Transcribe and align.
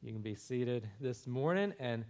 You 0.00 0.12
can 0.12 0.22
be 0.22 0.36
seated 0.36 0.88
this 1.00 1.26
morning 1.26 1.74
and 1.80 2.04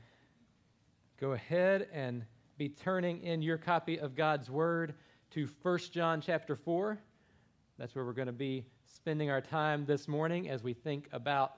go 1.19 1.33
ahead 1.33 1.89
and 1.91 2.23
be 2.59 2.69
turning 2.69 3.23
in 3.23 3.41
your 3.41 3.57
copy 3.57 3.99
of 3.99 4.15
God's 4.15 4.51
Word 4.51 4.93
to 5.31 5.49
1 5.63 5.79
John 5.91 6.21
chapter 6.21 6.55
4. 6.55 6.99
That's 7.79 7.95
where 7.95 8.05
we're 8.05 8.13
going 8.13 8.27
to 8.27 8.33
be 8.33 8.67
spending 8.85 9.31
our 9.31 9.41
time 9.41 9.87
this 9.87 10.07
morning 10.07 10.51
as 10.51 10.63
we 10.63 10.75
think 10.75 11.09
about 11.13 11.55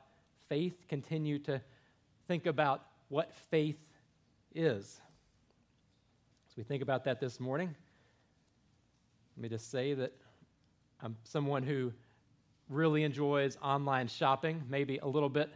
faith, 0.48 0.86
continue 0.88 1.40
to 1.40 1.60
think 2.28 2.46
about 2.46 2.86
what 3.08 3.34
faith 3.50 3.80
is. 4.54 5.00
As 6.48 6.56
we 6.56 6.62
think 6.62 6.80
about 6.80 7.02
that 7.04 7.18
this 7.18 7.40
morning, 7.40 7.74
let 9.36 9.42
me 9.42 9.48
just 9.48 9.68
say 9.72 9.94
that 9.94 10.12
I'm 11.02 11.16
someone 11.24 11.64
who 11.64 11.92
really 12.68 13.02
enjoys 13.02 13.58
online 13.60 14.06
shopping, 14.06 14.62
maybe 14.68 14.98
a 14.98 15.08
little 15.08 15.28
bit 15.28 15.50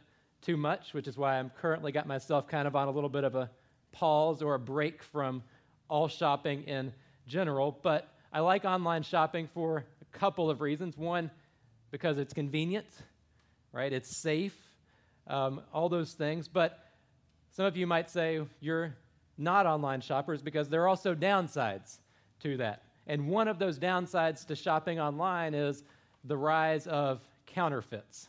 too 0.45 0.57
much, 0.57 0.93
which 0.93 1.09
is 1.09 1.17
why 1.17 1.39
I'm 1.39 1.51
currently 1.61 1.91
got 1.91 2.07
myself 2.07 2.47
kind 2.47 2.69
of 2.69 2.77
on 2.77 2.87
a 2.87 2.91
little 2.91 3.09
bit 3.09 3.25
of 3.25 3.35
a 3.35 3.51
pause 3.93 4.43
or 4.43 4.55
a 4.55 4.59
break 4.59 5.03
from 5.03 5.43
all 5.89 6.07
shopping 6.07 6.65
in 6.65 6.93
general. 7.27 7.79
But 7.83 8.09
I 8.33 8.41
like 8.41 8.65
online 8.65 9.03
shopping 9.03 9.49
for 9.55 9.85
a 10.03 10.19
couple 10.19 10.51
of 10.51 10.61
reasons. 10.61 10.99
One, 10.99 11.31
because 11.91 12.19
it's 12.19 12.35
convenient, 12.35 12.87
right? 13.73 13.93
It's 13.93 14.21
safe, 14.21 14.57
um, 15.27 15.63
all 15.73 15.89
those 15.89 16.13
things. 16.13 16.47
But 16.47 16.79
some 17.51 17.65
of 17.65 17.77
you 17.77 17.87
might 17.87 18.11
say 18.11 18.41
you're 18.61 18.95
not 19.39 19.65
online 19.65 20.03
shoppers 20.03 20.43
because 20.43 20.69
there 20.69 20.83
are 20.83 20.89
also 20.89 21.15
downsides 21.15 21.99
to 22.41 22.59
that. 22.59 22.83
And 23.07 23.29
one 23.29 23.49
of 23.49 23.59
those 23.59 23.79
downsides 23.79 24.47
to 24.47 24.57
shopping 24.57 25.01
online 25.01 25.55
is 25.55 25.85
the 26.25 26.37
rise 26.37 26.87
of 26.87 27.21
counterfeits. 27.47 28.29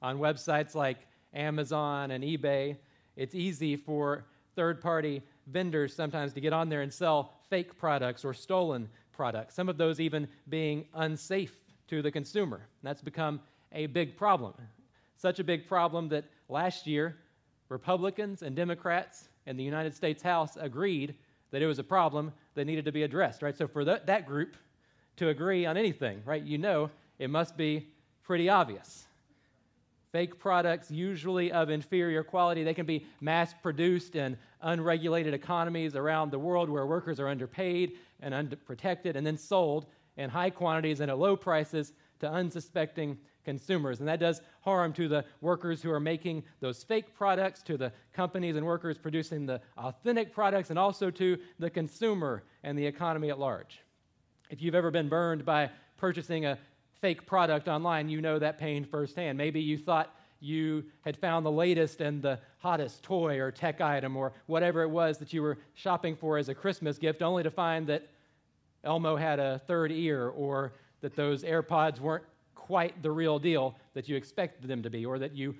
On 0.00 0.18
websites 0.18 0.74
like 0.74 0.98
Amazon 1.34 2.10
and 2.10 2.24
eBay, 2.24 2.76
it's 3.16 3.34
easy 3.34 3.76
for 3.76 4.24
third 4.54 4.80
party 4.80 5.22
vendors 5.46 5.94
sometimes 5.94 6.32
to 6.32 6.40
get 6.40 6.52
on 6.52 6.68
there 6.68 6.82
and 6.82 6.92
sell 6.92 7.34
fake 7.48 7.78
products 7.78 8.24
or 8.24 8.34
stolen 8.34 8.88
products, 9.12 9.54
some 9.54 9.68
of 9.68 9.76
those 9.76 10.00
even 10.00 10.28
being 10.48 10.86
unsafe 10.94 11.54
to 11.88 12.02
the 12.02 12.10
consumer. 12.10 12.66
That's 12.82 13.02
become 13.02 13.40
a 13.72 13.86
big 13.86 14.16
problem. 14.16 14.54
Such 15.16 15.38
a 15.38 15.44
big 15.44 15.66
problem 15.66 16.08
that 16.10 16.24
last 16.48 16.86
year, 16.86 17.16
Republicans 17.68 18.42
and 18.42 18.54
Democrats 18.54 19.28
in 19.46 19.56
the 19.56 19.64
United 19.64 19.94
States 19.94 20.22
House 20.22 20.56
agreed 20.60 21.14
that 21.50 21.62
it 21.62 21.66
was 21.66 21.78
a 21.78 21.84
problem 21.84 22.32
that 22.54 22.64
needed 22.64 22.84
to 22.84 22.92
be 22.92 23.02
addressed, 23.02 23.42
right? 23.42 23.56
So 23.56 23.66
for 23.66 23.84
that, 23.84 24.06
that 24.06 24.26
group 24.26 24.56
to 25.16 25.28
agree 25.28 25.64
on 25.64 25.76
anything, 25.76 26.22
right, 26.24 26.42
you 26.42 26.58
know 26.58 26.90
it 27.18 27.30
must 27.30 27.56
be 27.56 27.88
pretty 28.22 28.48
obvious. 28.48 29.05
Fake 30.12 30.38
products, 30.38 30.90
usually 30.90 31.52
of 31.52 31.68
inferior 31.68 32.22
quality, 32.22 32.62
they 32.64 32.74
can 32.74 32.86
be 32.86 33.06
mass 33.20 33.54
produced 33.62 34.16
in 34.16 34.38
unregulated 34.62 35.34
economies 35.34 35.96
around 35.96 36.30
the 36.30 36.38
world 36.38 36.70
where 36.70 36.86
workers 36.86 37.20
are 37.20 37.28
underpaid 37.28 37.92
and 38.20 38.32
underprotected, 38.32 39.16
and 39.16 39.26
then 39.26 39.36
sold 39.36 39.86
in 40.16 40.30
high 40.30 40.50
quantities 40.50 41.00
and 41.00 41.10
at 41.10 41.18
low 41.18 41.36
prices 41.36 41.92
to 42.20 42.30
unsuspecting 42.30 43.18
consumers. 43.44 44.00
And 44.00 44.08
that 44.08 44.20
does 44.20 44.40
harm 44.62 44.92
to 44.94 45.06
the 45.06 45.24
workers 45.40 45.82
who 45.82 45.90
are 45.90 46.00
making 46.00 46.44
those 46.60 46.82
fake 46.82 47.14
products, 47.14 47.62
to 47.64 47.76
the 47.76 47.92
companies 48.12 48.56
and 48.56 48.64
workers 48.64 48.96
producing 48.98 49.46
the 49.46 49.60
authentic 49.76 50.32
products, 50.32 50.70
and 50.70 50.78
also 50.78 51.10
to 51.10 51.38
the 51.58 51.70
consumer 51.70 52.42
and 52.62 52.78
the 52.78 52.86
economy 52.86 53.30
at 53.30 53.38
large. 53.38 53.80
If 54.50 54.62
you've 54.62 54.74
ever 54.74 54.90
been 54.90 55.08
burned 55.08 55.44
by 55.44 55.70
purchasing 55.96 56.46
a 56.46 56.58
fake 57.00 57.26
product 57.26 57.68
online, 57.68 58.08
you 58.08 58.20
know 58.20 58.38
that 58.38 58.58
pain 58.58 58.84
firsthand. 58.84 59.38
Maybe 59.38 59.60
you 59.60 59.78
thought 59.78 60.14
you 60.40 60.84
had 61.00 61.16
found 61.16 61.46
the 61.46 61.50
latest 61.50 62.00
and 62.00 62.20
the 62.22 62.38
hottest 62.58 63.02
toy 63.02 63.38
or 63.38 63.50
tech 63.50 63.80
item 63.80 64.16
or 64.16 64.32
whatever 64.46 64.82
it 64.82 64.88
was 64.88 65.18
that 65.18 65.32
you 65.32 65.42
were 65.42 65.58
shopping 65.74 66.14
for 66.14 66.36
as 66.38 66.48
a 66.48 66.54
Christmas 66.54 66.98
gift, 66.98 67.22
only 67.22 67.42
to 67.42 67.50
find 67.50 67.86
that 67.86 68.08
Elmo 68.84 69.16
had 69.16 69.38
a 69.38 69.60
third 69.66 69.90
ear 69.90 70.28
or 70.28 70.72
that 71.00 71.16
those 71.16 71.42
AirPods 71.42 72.00
weren't 72.00 72.24
quite 72.54 73.02
the 73.02 73.10
real 73.10 73.38
deal 73.38 73.76
that 73.94 74.08
you 74.08 74.16
expected 74.16 74.68
them 74.68 74.82
to 74.82 74.90
be, 74.90 75.06
or 75.06 75.18
that 75.18 75.32
you, 75.34 75.54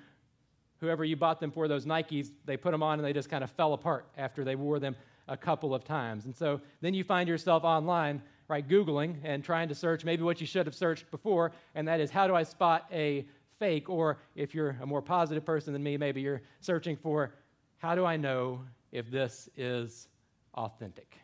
whoever 0.81 1.05
you 1.05 1.17
bought 1.17 1.41
them 1.41 1.51
for, 1.51 1.69
those 1.69 1.87
Nikes, 1.87 2.31
they 2.45 2.57
put 2.57 2.73
them 2.73 2.83
on 2.83 2.99
and 2.99 3.07
they 3.07 3.13
just 3.13 3.31
kind 3.31 3.45
of 3.45 3.51
fell 3.51 3.73
apart 3.73 4.07
after 4.17 4.45
they 4.45 4.57
wore 4.57 4.79
them 4.79 4.97
a 5.29 5.37
couple 5.37 5.75
of 5.75 5.85
times. 5.85 6.25
And 6.25 6.35
so 6.35 6.61
then 6.81 6.95
you 6.95 7.05
find 7.05 7.29
yourself 7.29 7.65
online 7.65 8.23
right, 8.49 8.67
Googling 8.67 9.17
and 9.25 9.43
trying 9.43 9.69
to 9.69 9.75
search 9.75 10.05
maybe 10.05 10.23
what 10.23 10.41
you 10.41 10.47
should 10.47 10.67
have 10.67 10.75
searched 10.75 11.11
before, 11.11 11.53
and 11.75 11.89
that 11.89 12.01
is 12.01 12.11
how 12.11 12.27
do 12.27 12.35
I 12.35 12.43
spot 12.43 12.87
a 12.93 13.27
fake? 13.59 13.89
Or 13.89 14.19
if 14.35 14.55
you're 14.55 14.77
a 14.81 14.87
more 14.87 15.03
positive 15.03 15.45
person 15.45 15.73
than 15.73 15.83
me, 15.83 15.97
maybe 15.97 16.21
you're 16.21 16.43
searching 16.61 16.97
for 16.97 17.33
how 17.79 17.95
do 17.95 18.05
I 18.05 18.17
know 18.17 18.63
if 18.93 19.11
this 19.11 19.49
is 19.57 20.09
authentic? 20.55 21.19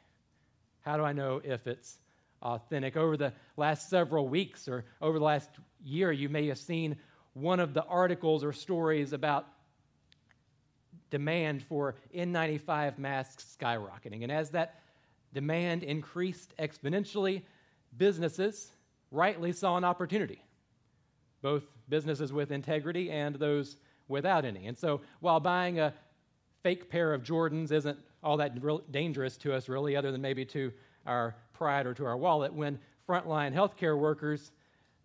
How 0.81 0.97
do 0.97 1.05
I 1.05 1.13
know 1.13 1.41
if 1.45 1.67
it's 1.67 1.99
authentic? 2.43 2.97
Over 2.97 3.17
the 3.17 3.33
last 3.57 3.89
several 3.89 4.29
weeks 4.29 4.69
or 4.69 4.85
over 5.01 5.19
the 5.19 5.25
last 5.25 5.51
year, 5.85 6.13
you 6.13 6.29
may 6.29 6.49
have 6.49 6.59
seen 6.59 6.97
one 7.35 7.61
of 7.61 7.73
the 7.73 7.85
articles 7.85 8.45
or 8.45 8.53
stories 8.53 9.13
about 9.13 9.47
demand 11.11 11.63
for 11.63 11.95
N95 12.15 12.99
masks 12.99 13.57
skyrocketing. 13.59 14.23
And 14.23 14.33
as 14.33 14.51
that 14.51 14.82
demand 15.33 15.83
increased 15.83 16.55
exponentially, 16.59 17.43
businesses 17.97 18.73
rightly 19.11 19.53
saw 19.53 19.77
an 19.77 19.85
opportunity, 19.85 20.43
both 21.43 21.65
businesses 21.89 22.33
with 22.33 22.51
integrity 22.51 23.11
and 23.11 23.37
those 23.37 23.77
without 24.09 24.45
any. 24.45 24.67
And 24.67 24.77
so 24.77 25.01
while 25.21 25.41
buying 25.41 25.81
a 25.81 25.93
fake 26.63 26.89
pair 26.89 27.13
of 27.13 27.23
Jordans 27.23 27.73
isn't 27.73 27.99
all 28.23 28.37
that 28.37 28.93
dangerous 28.93 29.37
to 29.39 29.53
us, 29.53 29.69
really, 29.69 29.97
other 29.97 30.13
than 30.13 30.21
maybe 30.23 30.45
to 30.47 30.73
our 31.07 31.35
pride 31.53 31.87
or 31.87 31.95
to 31.95 32.05
our 32.05 32.17
wallet, 32.17 32.53
when 32.53 32.79
frontline 33.09 33.53
healthcare 33.53 33.99
workers 33.99 34.53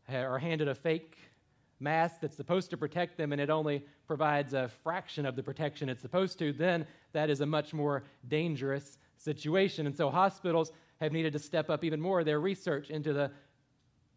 are 0.09 0.39
handed 0.39 0.67
a 0.67 0.75
fake 0.75 1.17
mask 1.79 2.21
that's 2.21 2.35
supposed 2.35 2.69
to 2.69 2.77
protect 2.77 3.17
them 3.17 3.31
and 3.31 3.41
it 3.41 3.49
only 3.49 3.83
provides 4.07 4.53
a 4.53 4.69
fraction 4.83 5.25
of 5.25 5.35
the 5.35 5.43
protection 5.43 5.89
it's 5.89 6.01
supposed 6.01 6.39
to, 6.39 6.53
then 6.53 6.85
that 7.13 7.29
is 7.29 7.41
a 7.41 7.45
much 7.45 7.73
more 7.73 8.03
dangerous 8.27 8.97
situation. 9.17 9.85
And 9.85 9.95
so 9.95 10.09
hospitals 10.09 10.71
have 11.01 11.11
needed 11.11 11.33
to 11.33 11.39
step 11.39 11.69
up 11.69 11.83
even 11.83 11.99
more 11.99 12.23
their 12.23 12.39
research 12.39 12.89
into 12.89 13.13
the 13.13 13.31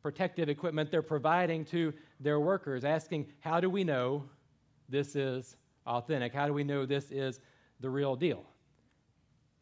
protective 0.02 0.48
equipment 0.48 0.90
they're 0.90 1.02
providing 1.02 1.64
to 1.66 1.92
their 2.20 2.40
workers, 2.40 2.84
asking, 2.84 3.26
how 3.40 3.60
do 3.60 3.68
we 3.68 3.84
know 3.84 4.24
this 4.88 5.14
is 5.14 5.56
authentic? 5.86 6.32
How 6.32 6.46
do 6.46 6.54
we 6.54 6.64
know 6.64 6.86
this 6.86 7.10
is 7.10 7.40
the 7.80 7.90
real 7.90 8.16
deal? 8.16 8.44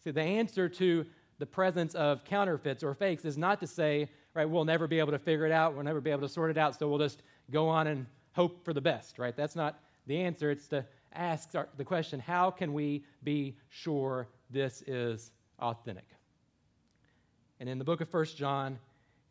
See, 0.04 0.12
the 0.12 0.22
answer 0.22 0.68
to 0.68 1.04
the 1.38 1.46
presence 1.46 1.94
of 1.94 2.24
counterfeits 2.24 2.84
or 2.84 2.94
fakes 2.94 3.24
is 3.24 3.36
not 3.36 3.60
to 3.60 3.66
say, 3.66 4.08
right, 4.34 4.44
we'll 4.44 4.64
never 4.64 4.86
be 4.86 4.98
able 5.00 5.12
to 5.12 5.18
figure 5.18 5.46
it 5.46 5.52
out, 5.52 5.74
we'll 5.74 5.84
never 5.84 6.00
be 6.00 6.10
able 6.10 6.22
to 6.22 6.28
sort 6.28 6.50
it 6.50 6.58
out, 6.58 6.78
so 6.78 6.88
we'll 6.88 6.98
just 6.98 7.22
go 7.50 7.68
on 7.68 7.88
and 7.88 8.06
hope 8.32 8.64
for 8.64 8.72
the 8.72 8.80
best, 8.80 9.18
right? 9.18 9.36
That's 9.36 9.56
not 9.56 9.80
the 10.06 10.20
answer. 10.20 10.50
It's 10.50 10.68
to 10.68 10.84
ask 11.12 11.50
the 11.76 11.84
question, 11.84 12.20
how 12.20 12.50
can 12.50 12.72
we 12.72 13.04
be 13.24 13.56
sure 13.68 14.28
this 14.50 14.82
is 14.86 15.30
authentic. 15.58 16.06
And 17.60 17.68
in 17.68 17.78
the 17.78 17.84
book 17.84 18.00
of 18.00 18.08
First 18.08 18.36
John, 18.36 18.78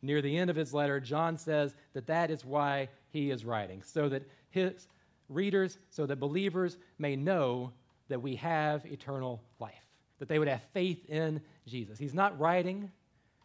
near 0.02 0.22
the 0.22 0.38
end 0.38 0.50
of 0.50 0.56
his 0.56 0.74
letter, 0.74 1.00
John 1.00 1.38
says 1.38 1.76
that 1.94 2.08
that 2.08 2.30
is 2.30 2.44
why 2.46 2.90
he 3.10 3.32
is 3.32 3.46
writing, 3.46 3.82
so 3.84 4.10
that 4.10 4.30
his 4.50 4.88
readers, 5.30 5.78
so 5.90 6.06
that 6.06 6.20
believers 6.20 6.78
may 6.98 7.16
know 7.16 7.72
that 8.10 8.22
we 8.22 8.36
have 8.36 8.86
eternal 8.86 9.42
life, 9.60 9.74
that 10.20 10.30
they 10.30 10.40
would 10.40 10.48
have 10.48 10.62
faith 10.74 11.06
in 11.10 11.42
Jesus. 11.66 11.98
He's 11.98 12.14
not 12.14 12.40
writing 12.40 12.92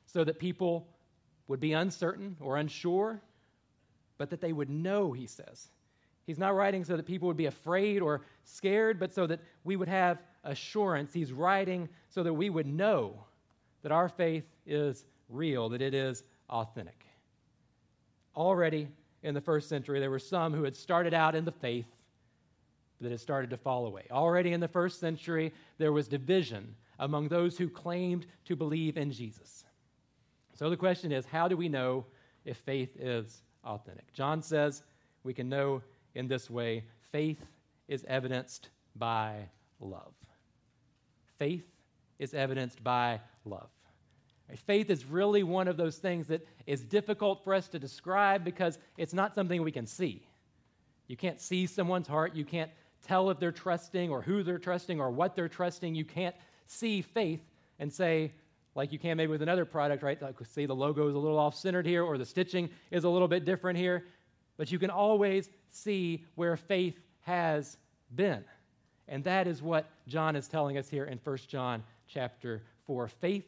so 0.06 0.25
that 0.25 0.38
people 0.38 0.88
would 1.49 1.61
be 1.61 1.72
uncertain 1.72 2.37
or 2.41 2.56
unsure, 2.56 3.21
but 4.19 4.31
that 4.31 4.41
they 4.41 4.53
would 4.53 4.71
know, 4.71 5.12
he 5.12 5.27
says. 5.27 5.69
He's 6.25 6.38
not 6.38 6.55
writing 6.55 6.84
so 6.84 6.97
that 6.97 7.06
people 7.06 7.28
would 7.28 7.37
be 7.37 7.47
afraid 7.47 8.00
or 8.00 8.22
scared, 8.44 9.00
but 9.00 9.12
so 9.12 9.26
that 9.26 9.41
we 9.64 9.76
would 9.76 9.88
have 9.88 10.19
assurance. 10.44 11.12
He's 11.12 11.33
writing 11.33 11.89
so 12.09 12.23
that 12.23 12.33
we 12.33 12.50
would 12.50 12.67
know 12.67 13.25
that 13.83 13.93
our 13.93 14.09
faith 14.09 14.44
is 14.67 15.05
real, 15.29 15.69
that 15.71 15.83
it 15.83 15.94
is 15.94 16.23
authentic. 16.49 17.06
Already 18.37 18.89
in 19.23 19.35
the 19.35 19.41
first 19.41 19.69
century, 19.69 20.00
there 20.00 20.11
were 20.11 20.19
some 20.19 20.53
who 20.53 20.65
had 20.65 20.77
started 20.77 21.15
out 21.15 21.35
in 21.35 21.44
the 21.44 21.53
faith 21.53 21.87
that 23.00 23.11
had 23.11 23.21
started 23.21 23.50
to 23.50 23.56
fall 23.56 23.87
away. 23.87 24.06
Already 24.11 24.53
in 24.53 24.61
the 24.61 24.69
first 24.69 25.00
century, 25.00 25.53
there 25.79 25.93
was 25.93 26.09
division 26.09 26.75
among 26.99 27.29
those 27.29 27.59
who 27.59 27.69
claimed 27.69 28.27
to 28.44 28.56
believe 28.56 28.97
in 28.97 29.11
Jesus. 29.11 29.65
So 30.55 30.71
the 30.71 30.77
question 30.77 31.11
is 31.12 31.27
how 31.27 31.49
do 31.49 31.56
we 31.56 31.69
know 31.69 32.06
if 32.44 32.56
faith 32.59 32.97
is 32.99 33.43
authentic? 33.65 34.12
John 34.12 34.43
says 34.43 34.83
we 35.25 35.35
can 35.35 35.49
know 35.49 35.83
in 36.15 36.29
this 36.29 36.49
way 36.49 36.85
faith 37.11 37.44
is 37.89 38.05
evidenced 38.09 38.69
by 38.97 39.49
love. 39.81 40.15
Faith 41.43 41.67
is 42.21 42.35
evidenced 42.35 42.85
by 42.85 43.21
love. 43.44 43.69
Faith 44.55 44.91
is 44.91 45.05
really 45.05 45.43
one 45.43 45.67
of 45.67 45.77
those 45.77 45.97
things 45.97 46.29
that 46.29 46.47
is 46.69 46.85
difficult 46.85 47.43
for 47.43 47.53
us 47.53 47.67
to 47.67 47.81
describe 47.81 48.44
because 48.44 48.79
it's 48.97 49.12
not 49.12 49.35
something 49.35 49.61
we 49.61 49.73
can 49.73 49.85
see. 49.85 50.25
You 51.09 51.17
can't 51.17 51.41
see 51.41 51.67
someone's 51.67 52.06
heart, 52.06 52.37
you 52.37 52.44
can't 52.44 52.71
tell 53.05 53.29
if 53.29 53.41
they're 53.41 53.50
trusting 53.50 54.09
or 54.09 54.23
who 54.23 54.44
they're 54.44 54.61
trusting 54.61 55.00
or 55.00 55.11
what 55.11 55.35
they're 55.35 55.49
trusting. 55.49 55.97
You 55.97 56.05
can't 56.05 56.37
see 56.69 57.03
faith 57.03 57.43
and 57.81 57.93
say, 57.93 58.35
like 58.77 58.93
you 58.93 59.00
can 59.00 59.17
maybe 59.17 59.33
with 59.33 59.43
another 59.43 59.65
product, 59.65 60.05
right? 60.05 60.23
Like, 60.23 60.37
see, 60.47 60.67
the 60.67 60.77
logo 60.77 61.09
is 61.09 61.17
a 61.17 61.19
little 61.19 61.41
off 61.41 61.56
centered 61.56 61.87
here 61.87 62.05
or 62.05 62.19
the 62.19 62.25
stitching 62.25 62.71
is 62.93 63.03
a 63.03 63.09
little 63.09 63.27
bit 63.27 63.44
different 63.44 63.81
here. 63.81 64.05
But 64.59 64.71
you 64.71 64.79
can 64.79 64.91
always 64.91 65.50
see 65.71 66.25
where 66.37 66.56
faith 66.56 67.00
has 67.23 67.79
been. 68.15 68.44
And 69.08 69.25
that 69.25 69.46
is 69.46 69.62
what 69.62 69.90
John 70.06 70.37
is 70.37 70.49
telling 70.49 70.78
us 70.78 70.88
here 70.88 71.04
in 71.04 71.19
1 71.22 71.37
John 71.49 71.82
chapter 72.06 72.62
4. 72.87 73.08
Faith 73.08 73.44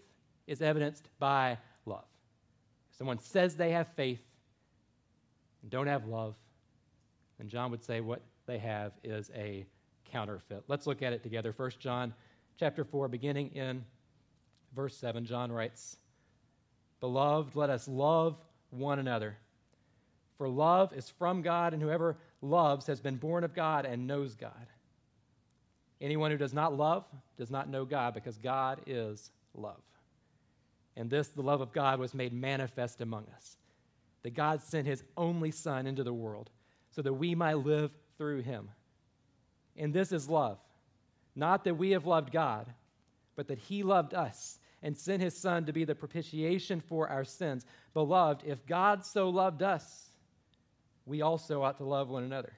is 0.47 0.61
evidenced 0.61 1.09
by 1.19 1.59
love. 1.87 2.05
If 2.91 2.99
someone 2.99 3.19
says 3.19 3.57
they 3.57 3.73
have 3.73 3.89
faith 3.95 4.23
and 5.63 5.71
don't 5.71 5.87
have 5.87 6.07
love, 6.07 6.35
then 7.39 7.49
John 7.49 7.71
would 7.71 7.83
say 7.83 8.01
what 8.01 8.21
they 8.47 8.59
have 8.59 8.93
is 9.03 9.31
a 9.35 9.65
counterfeit. 10.11 10.65
Let's 10.69 10.87
look 10.87 11.03
at 11.03 11.13
it 11.13 11.23
together. 11.23 11.53
1 11.57 11.71
John 11.79 12.15
chapter 12.59 12.85
4, 12.85 13.09
beginning 13.09 13.51
in 13.51 13.85
verse 14.75 14.97
7, 14.97 15.25
John 15.25 15.51
writes, 15.51 15.97
Beloved, 17.01 17.57
let 17.57 17.71
us 17.71 17.89
love 17.89 18.37
one 18.71 18.99
another. 18.99 19.37
For 20.39 20.49
love 20.49 20.93
is 20.93 21.09
from 21.11 21.43
God, 21.43 21.73
and 21.73 21.83
whoever 21.83 22.17
loves 22.43 22.87
has 22.87 23.01
been 23.01 23.17
born 23.17 23.45
of 23.45 23.55
God 23.55 23.87
and 23.87 24.07
knows 24.07 24.35
God. 24.35 24.67
Anyone 26.01 26.31
who 26.31 26.37
does 26.37 26.53
not 26.53 26.77
love 26.77 27.05
does 27.37 27.51
not 27.51 27.69
know 27.69 27.85
God, 27.85 28.15
because 28.15 28.37
God 28.39 28.81
is 28.87 29.31
love. 29.55 29.81
And 30.97 31.11
this, 31.11 31.29
the 31.29 31.43
love 31.43 31.61
of 31.61 31.73
God, 31.73 31.99
was 31.99 32.15
made 32.15 32.33
manifest 32.33 33.01
among 33.01 33.27
us. 33.35 33.57
That 34.23 34.35
God 34.35 34.63
sent 34.63 34.87
his 34.87 35.03
only 35.17 35.51
Son 35.51 35.87
into 35.87 36.05
the 36.05 36.13
world 36.13 36.51
so 36.91 37.03
that 37.03 37.13
we 37.13 37.35
might 37.35 37.59
live 37.59 37.91
through 38.17 38.43
him. 38.43 38.71
And 39.77 39.93
this 39.93 40.13
is 40.13 40.29
love. 40.29 40.59
Not 41.35 41.65
that 41.65 41.77
we 41.77 41.91
have 41.91 42.07
loved 42.07 42.33
God, 42.33 42.73
but 43.35 43.49
that 43.49 43.59
he 43.59 43.83
loved 43.83 44.15
us 44.15 44.59
and 44.83 44.97
sent 44.97 45.23
his 45.23 45.37
Son 45.37 45.65
to 45.67 45.73
be 45.73 45.85
the 45.85 45.95
propitiation 45.95 46.81
for 46.81 47.09
our 47.09 47.25
sins. 47.25 47.67
Beloved, 47.93 48.45
if 48.47 48.65
God 48.67 49.05
so 49.05 49.29
loved 49.31 49.63
us, 49.63 50.11
we 51.07 51.23
also 51.23 51.63
ought 51.63 51.79
to 51.79 51.85
love 51.85 52.09
one 52.09 52.23
another. 52.23 52.53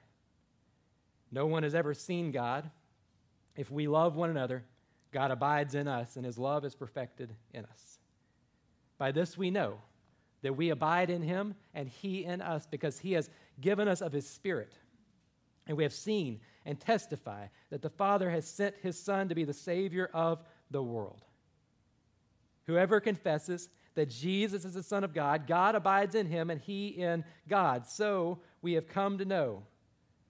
No 1.31 1.47
one 1.47 1.63
has 1.63 1.75
ever 1.75 1.93
seen 1.93 2.31
God. 2.31 2.69
If 3.57 3.71
we 3.71 3.87
love 3.87 4.15
one 4.15 4.29
another, 4.29 4.63
God 5.11 5.31
abides 5.31 5.75
in 5.75 5.87
us, 5.87 6.15
and 6.15 6.25
his 6.25 6.37
love 6.37 6.63
is 6.63 6.75
perfected 6.75 7.33
in 7.53 7.65
us. 7.65 7.99
By 8.97 9.11
this 9.11 9.37
we 9.37 9.51
know 9.51 9.79
that 10.43 10.55
we 10.55 10.69
abide 10.69 11.09
in 11.09 11.23
him 11.23 11.55
and 11.73 11.89
he 11.89 12.23
in 12.23 12.41
us, 12.41 12.67
because 12.69 12.99
he 12.99 13.13
has 13.13 13.29
given 13.59 13.87
us 13.87 14.01
of 14.01 14.13
his 14.13 14.27
Spirit. 14.29 14.73
And 15.65 15.75
we 15.75 15.83
have 15.83 15.93
seen 15.93 16.39
and 16.65 16.79
testify 16.79 17.47
that 17.71 17.81
the 17.81 17.89
Father 17.89 18.29
has 18.29 18.47
sent 18.47 18.75
his 18.81 18.99
Son 18.99 19.27
to 19.27 19.35
be 19.35 19.43
the 19.43 19.53
Savior 19.53 20.09
of 20.13 20.43
the 20.69 20.83
world. 20.83 21.23
Whoever 22.65 22.99
confesses 22.99 23.69
that 23.95 24.09
Jesus 24.09 24.65
is 24.65 24.75
the 24.75 24.83
Son 24.83 25.03
of 25.03 25.13
God, 25.13 25.47
God 25.47 25.73
abides 25.73 26.13
in 26.13 26.27
him 26.27 26.51
and 26.51 26.61
he 26.61 26.89
in 26.89 27.23
God. 27.47 27.87
So 27.87 28.39
we 28.61 28.73
have 28.73 28.87
come 28.87 29.17
to 29.17 29.25
know 29.25 29.63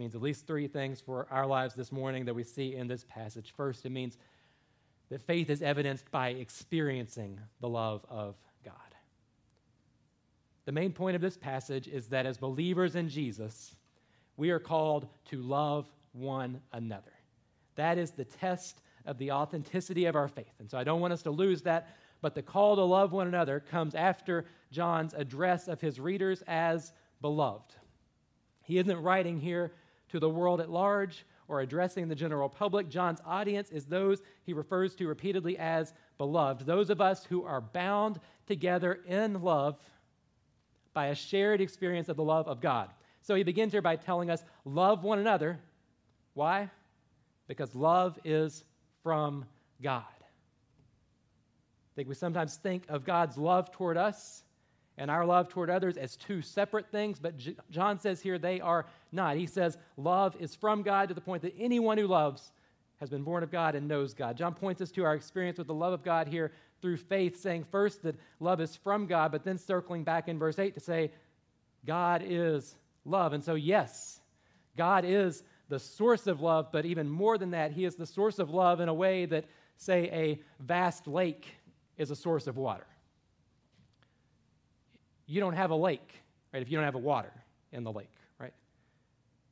means 0.00 0.14
at 0.14 0.22
least 0.22 0.46
three 0.46 0.66
things 0.66 0.98
for 0.98 1.26
our 1.30 1.46
lives 1.46 1.74
this 1.74 1.92
morning 1.92 2.24
that 2.24 2.34
we 2.34 2.42
see 2.42 2.74
in 2.74 2.88
this 2.88 3.04
passage. 3.04 3.52
First, 3.54 3.84
it 3.84 3.90
means 3.90 4.16
that 5.10 5.20
faith 5.20 5.50
is 5.50 5.60
evidenced 5.60 6.10
by 6.10 6.30
experiencing 6.30 7.38
the 7.60 7.68
love 7.68 8.04
of 8.08 8.34
God. 8.64 8.74
The 10.64 10.72
main 10.72 10.92
point 10.92 11.16
of 11.16 11.20
this 11.20 11.36
passage 11.36 11.86
is 11.86 12.06
that 12.08 12.24
as 12.24 12.38
believers 12.38 12.96
in 12.96 13.10
Jesus, 13.10 13.76
we 14.38 14.48
are 14.50 14.58
called 14.58 15.06
to 15.26 15.42
love 15.42 15.86
one 16.12 16.62
another. 16.72 17.12
That 17.74 17.98
is 17.98 18.12
the 18.12 18.24
test 18.24 18.80
of 19.04 19.18
the 19.18 19.32
authenticity 19.32 20.06
of 20.06 20.16
our 20.16 20.28
faith. 20.28 20.54
And 20.60 20.70
so 20.70 20.78
I 20.78 20.84
don't 20.84 21.02
want 21.02 21.12
us 21.12 21.22
to 21.24 21.30
lose 21.30 21.60
that, 21.62 21.94
but 22.22 22.34
the 22.34 22.42
call 22.42 22.74
to 22.76 22.82
love 22.82 23.12
one 23.12 23.26
another 23.26 23.60
comes 23.60 23.94
after 23.94 24.46
John's 24.72 25.12
address 25.12 25.68
of 25.68 25.78
his 25.78 26.00
readers 26.00 26.42
as 26.46 26.92
beloved. 27.20 27.74
He 28.62 28.78
isn't 28.78 29.02
writing 29.02 29.38
here 29.38 29.72
to 30.10 30.20
the 30.20 30.28
world 30.28 30.60
at 30.60 30.70
large 30.70 31.24
or 31.48 31.60
addressing 31.60 32.08
the 32.08 32.14
general 32.14 32.48
public. 32.48 32.88
John's 32.88 33.20
audience 33.26 33.70
is 33.70 33.84
those 33.84 34.22
he 34.44 34.52
refers 34.52 34.94
to 34.94 35.08
repeatedly 35.08 35.58
as 35.58 35.92
beloved, 36.18 36.64
those 36.64 36.90
of 36.90 37.00
us 37.00 37.24
who 37.24 37.44
are 37.44 37.60
bound 37.60 38.20
together 38.46 39.00
in 39.06 39.42
love 39.42 39.76
by 40.92 41.06
a 41.06 41.14
shared 41.14 41.60
experience 41.60 42.08
of 42.08 42.16
the 42.16 42.24
love 42.24 42.46
of 42.46 42.60
God. 42.60 42.90
So 43.22 43.34
he 43.34 43.42
begins 43.42 43.72
here 43.72 43.82
by 43.82 43.96
telling 43.96 44.30
us, 44.30 44.42
love 44.64 45.02
one 45.04 45.18
another. 45.18 45.58
Why? 46.34 46.70
Because 47.48 47.74
love 47.74 48.18
is 48.24 48.64
from 49.02 49.44
God. 49.82 50.04
I 50.06 51.92
think 51.96 52.08
we 52.08 52.14
sometimes 52.14 52.56
think 52.56 52.84
of 52.88 53.04
God's 53.04 53.36
love 53.36 53.72
toward 53.72 53.96
us 53.96 54.44
and 55.00 55.10
our 55.10 55.24
love 55.24 55.48
toward 55.48 55.70
others 55.70 55.96
as 55.96 56.14
two 56.14 56.42
separate 56.42 56.86
things, 56.90 57.18
but 57.18 57.38
J- 57.38 57.56
John 57.70 57.98
says 57.98 58.20
here 58.20 58.38
they 58.38 58.60
are 58.60 58.84
not. 59.12 59.36
He 59.36 59.46
says 59.46 59.78
love 59.96 60.36
is 60.38 60.54
from 60.54 60.82
God 60.82 61.08
to 61.08 61.14
the 61.14 61.22
point 61.22 61.42
that 61.42 61.54
anyone 61.58 61.96
who 61.96 62.06
loves 62.06 62.52
has 63.00 63.08
been 63.08 63.22
born 63.22 63.42
of 63.42 63.50
God 63.50 63.74
and 63.74 63.88
knows 63.88 64.12
God. 64.12 64.36
John 64.36 64.52
points 64.52 64.82
us 64.82 64.90
to 64.92 65.04
our 65.04 65.14
experience 65.14 65.56
with 65.56 65.68
the 65.68 65.74
love 65.74 65.94
of 65.94 66.04
God 66.04 66.28
here 66.28 66.52
through 66.82 66.98
faith, 66.98 67.40
saying 67.40 67.64
first 67.70 68.02
that 68.02 68.14
love 68.40 68.60
is 68.60 68.76
from 68.76 69.06
God, 69.06 69.32
but 69.32 69.42
then 69.42 69.56
circling 69.56 70.04
back 70.04 70.28
in 70.28 70.38
verse 70.38 70.58
8 70.58 70.74
to 70.74 70.80
say, 70.80 71.10
God 71.86 72.22
is 72.22 72.76
love. 73.06 73.32
And 73.32 73.42
so, 73.42 73.54
yes, 73.54 74.20
God 74.76 75.06
is 75.06 75.42
the 75.70 75.78
source 75.78 76.26
of 76.26 76.42
love, 76.42 76.68
but 76.70 76.84
even 76.84 77.08
more 77.08 77.38
than 77.38 77.52
that, 77.52 77.72
He 77.72 77.86
is 77.86 77.94
the 77.94 78.06
source 78.06 78.38
of 78.38 78.50
love 78.50 78.80
in 78.80 78.90
a 78.90 78.94
way 78.94 79.24
that, 79.24 79.46
say, 79.78 80.10
a 80.12 80.40
vast 80.62 81.06
lake 81.06 81.46
is 81.96 82.10
a 82.10 82.16
source 82.16 82.46
of 82.46 82.58
water. 82.58 82.86
You 85.30 85.38
don't 85.38 85.54
have 85.54 85.70
a 85.70 85.76
lake, 85.76 86.12
right, 86.52 86.60
if 86.60 86.68
you 86.68 86.76
don't 86.76 86.84
have 86.84 86.96
a 86.96 86.98
water 86.98 87.32
in 87.70 87.84
the 87.84 87.92
lake, 87.92 88.10
right? 88.40 88.52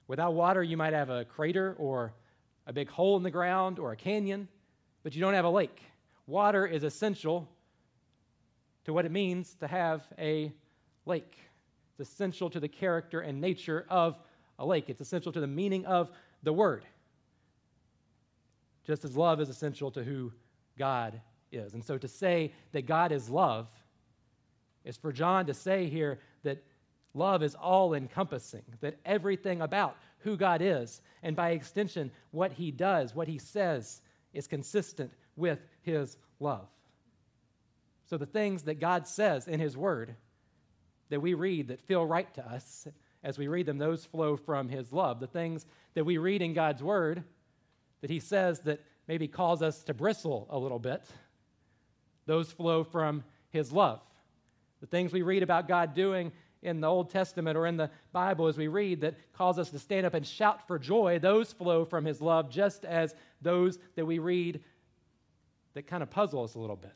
Without 0.09 0.35
water, 0.35 0.61
you 0.61 0.77
might 0.77 0.93
have 0.93 1.09
a 1.09 1.25
crater 1.25 1.77
or 1.79 2.13
a 2.67 2.73
big 2.73 2.91
hole 2.91 3.17
in 3.17 3.23
the 3.23 3.31
ground 3.31 3.79
or 3.79 3.93
a 3.93 3.97
canyon, 3.97 4.49
but 5.05 5.15
you 5.15 5.21
don't 5.21 5.35
have 5.35 5.45
a 5.45 5.51
lake. 5.51 5.81
Water 6.27 6.67
is 6.67 6.83
essential 6.83 7.49
to 8.87 8.93
what 8.93 9.05
it 9.05 9.13
means 9.13 9.55
to 9.61 9.69
have 9.69 10.03
a 10.19 10.53
lake. 11.07 11.39
It's 11.93 12.11
essential 12.11 12.51
to 12.51 12.59
the 12.59 12.67
character 12.67 13.21
and 13.21 13.41
nature 13.41 13.87
of 13.89 14.19
a 14.59 14.67
lake. 14.67 14.87
It's 14.89 15.01
essential 15.01 15.31
to 15.31 15.41
the 15.41 15.47
meaning 15.47 15.87
of 15.87 16.11
the 16.43 16.53
word. 16.53 16.87
Just 18.85 19.05
as 19.05 19.17
love 19.17 19.41
is 19.41 19.49
essential 19.49 19.93
to 19.93 20.03
who 20.03 20.33
God 20.77 21.21
is. 21.53 21.75
And 21.75 21.85
so 21.85 21.99
to 21.99 22.09
say 22.09 22.53
that 22.73 22.85
God 22.85 23.13
is 23.13 23.31
love 23.31 23.69
is 24.89 24.97
for 24.97 25.13
John 25.13 25.47
to 25.47 25.55
say 25.55 25.87
here 25.87 26.19
that 26.43 26.65
love 27.15 27.43
is 27.43 27.55
all 27.55 27.95
encompassing, 27.95 28.63
that 28.81 28.99
everything 29.05 29.61
about 29.61 29.97
who 30.21 30.37
God 30.37 30.63
is, 30.63 31.01
and 31.23 31.37
by 31.37 31.51
extension, 31.51 32.11
what 32.31 32.53
he 32.53 32.71
does, 32.71 33.15
what 33.15 33.29
he 33.29 33.39
says, 33.39 34.01
is 34.33 34.47
consistent 34.47 35.13
with 35.37 35.61
his 35.83 36.17
love. 36.41 36.67
So 38.07 38.17
the 38.17 38.27
things 38.27 38.63
that 38.63 38.81
God 38.81 39.07
says 39.07 39.47
in 39.47 39.61
his 39.61 39.77
word 39.77 40.17
that 41.11 41.21
we 41.21 41.35
read 41.35 41.69
that 41.69 41.81
feel 41.83 42.05
right 42.05 42.33
to 42.35 42.47
us 42.47 42.89
as 43.23 43.39
we 43.39 43.49
read 43.49 43.67
them, 43.67 43.79
those 43.79 44.05
flow 44.05 44.37
from 44.37 44.69
his 44.69 44.93
love. 44.93 45.21
The 45.21 45.27
things 45.27 45.67
that 45.95 46.05
we 46.05 46.19
read 46.19 46.41
in 46.41 46.55
God's 46.55 46.83
word 46.83 47.25
that 48.01 48.11
he 48.11 48.21
says 48.21 48.61
that 48.61 48.81
maybe 49.07 49.29
cause 49.29 49.61
us 49.61 49.83
to 49.85 49.95
bristle 49.95 50.47
a 50.51 50.59
little 50.59 50.79
bit, 50.79 51.05
those 52.27 52.51
flow 52.53 52.85
from 52.85 53.25
his 53.51 53.73
love. 53.73 54.01
The 54.81 54.87
things 54.87 55.13
we 55.13 55.23
read 55.23 55.43
about 55.43 55.69
God 55.69 55.95
doing 55.95 56.33
in 56.63 56.81
the 56.81 56.89
Old 56.89 57.11
Testament 57.11 57.57
or 57.57 57.67
in 57.67 57.77
the 57.77 57.91
Bible 58.13 58.47
as 58.47 58.57
we 58.57 58.69
read 58.69 59.01
that 59.03 59.15
cause 59.33 59.59
us 59.59 59.71
to 59.71 59.79
stand 59.79 60.07
up 60.07 60.15
and 60.15 60.27
shout 60.27 60.67
for 60.67 60.79
joy, 60.79 61.19
those 61.19 61.53
flow 61.53 61.85
from 61.85 62.05
his 62.05 62.21
love, 62.21 62.51
just 62.51 62.85
as 62.85 63.15
those 63.41 63.79
that 63.95 64.05
we 64.05 64.19
read 64.19 64.61
that 65.75 65.87
kind 65.87 66.03
of 66.03 66.11
puzzle 66.11 66.43
us 66.43 66.55
a 66.55 66.59
little 66.59 66.77
bit 66.77 66.93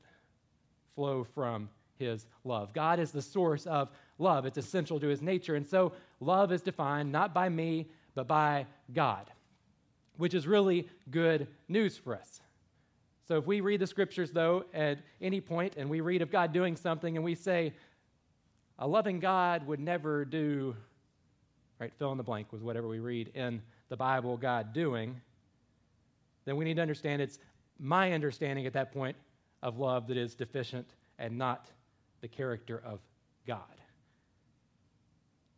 flow 0.94 1.24
from 1.24 1.68
his 1.98 2.26
love. 2.44 2.72
God 2.72 2.98
is 2.98 3.12
the 3.12 3.22
source 3.22 3.66
of 3.66 3.90
love, 4.18 4.46
it's 4.46 4.58
essential 4.58 5.00
to 5.00 5.06
his 5.06 5.22
nature. 5.22 5.54
And 5.54 5.66
so 5.66 5.92
love 6.20 6.52
is 6.52 6.62
defined 6.62 7.10
not 7.12 7.32
by 7.32 7.48
me, 7.48 7.86
but 8.14 8.28
by 8.28 8.66
God, 8.92 9.30
which 10.16 10.34
is 10.34 10.46
really 10.46 10.88
good 11.10 11.46
news 11.68 11.96
for 11.96 12.14
us. 12.14 12.40
So 13.32 13.38
if 13.38 13.46
we 13.46 13.62
read 13.62 13.80
the 13.80 13.86
scriptures, 13.86 14.30
though, 14.30 14.66
at 14.74 14.98
any 15.22 15.40
point 15.40 15.76
and 15.78 15.88
we 15.88 16.02
read 16.02 16.20
of 16.20 16.30
God 16.30 16.52
doing 16.52 16.76
something 16.76 17.16
and 17.16 17.24
we 17.24 17.34
say, 17.34 17.72
a 18.78 18.86
loving 18.86 19.20
God 19.20 19.66
would 19.66 19.80
never 19.80 20.26
do, 20.26 20.76
right, 21.78 21.90
fill 21.98 22.12
in 22.12 22.18
the 22.18 22.22
blank 22.22 22.52
with 22.52 22.60
whatever 22.60 22.86
we 22.88 22.98
read 22.98 23.28
in 23.34 23.62
the 23.88 23.96
Bible, 23.96 24.36
God 24.36 24.74
doing, 24.74 25.18
then 26.44 26.56
we 26.56 26.66
need 26.66 26.76
to 26.76 26.82
understand 26.82 27.22
it's 27.22 27.38
my 27.78 28.12
understanding 28.12 28.66
at 28.66 28.74
that 28.74 28.92
point 28.92 29.16
of 29.62 29.78
love 29.78 30.08
that 30.08 30.18
is 30.18 30.34
deficient 30.34 30.88
and 31.18 31.38
not 31.38 31.70
the 32.20 32.28
character 32.28 32.82
of 32.84 33.00
God. 33.46 33.62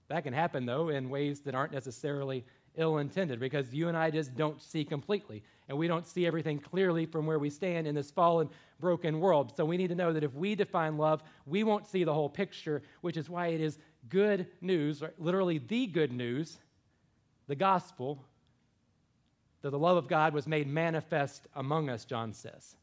That 0.06 0.22
can 0.22 0.32
happen, 0.32 0.64
though, 0.64 0.90
in 0.90 1.10
ways 1.10 1.40
that 1.40 1.56
aren't 1.56 1.72
necessarily 1.72 2.44
ill 2.76 2.98
intended 2.98 3.40
because 3.40 3.72
you 3.72 3.88
and 3.88 3.96
I 3.96 4.10
just 4.10 4.36
don't 4.36 4.60
see 4.60 4.84
completely. 4.84 5.42
And 5.68 5.78
we 5.78 5.88
don't 5.88 6.06
see 6.06 6.26
everything 6.26 6.58
clearly 6.58 7.06
from 7.06 7.26
where 7.26 7.38
we 7.38 7.50
stand 7.50 7.86
in 7.86 7.94
this 7.94 8.10
fallen, 8.10 8.48
broken 8.80 9.20
world. 9.20 9.54
So 9.56 9.64
we 9.64 9.76
need 9.76 9.88
to 9.88 9.94
know 9.94 10.12
that 10.12 10.24
if 10.24 10.34
we 10.34 10.54
define 10.54 10.98
love, 10.98 11.22
we 11.46 11.64
won't 11.64 11.86
see 11.86 12.04
the 12.04 12.12
whole 12.12 12.28
picture, 12.28 12.82
which 13.00 13.16
is 13.16 13.30
why 13.30 13.48
it 13.48 13.60
is 13.60 13.78
good 14.08 14.46
news, 14.60 15.02
literally 15.18 15.58
the 15.58 15.86
good 15.86 16.12
news, 16.12 16.58
the 17.46 17.54
gospel, 17.54 18.24
that 19.62 19.70
the 19.70 19.78
love 19.78 19.96
of 19.96 20.08
God 20.08 20.34
was 20.34 20.46
made 20.46 20.68
manifest 20.68 21.46
among 21.54 21.88
us, 21.88 22.04
John 22.04 22.34
says. 22.34 22.76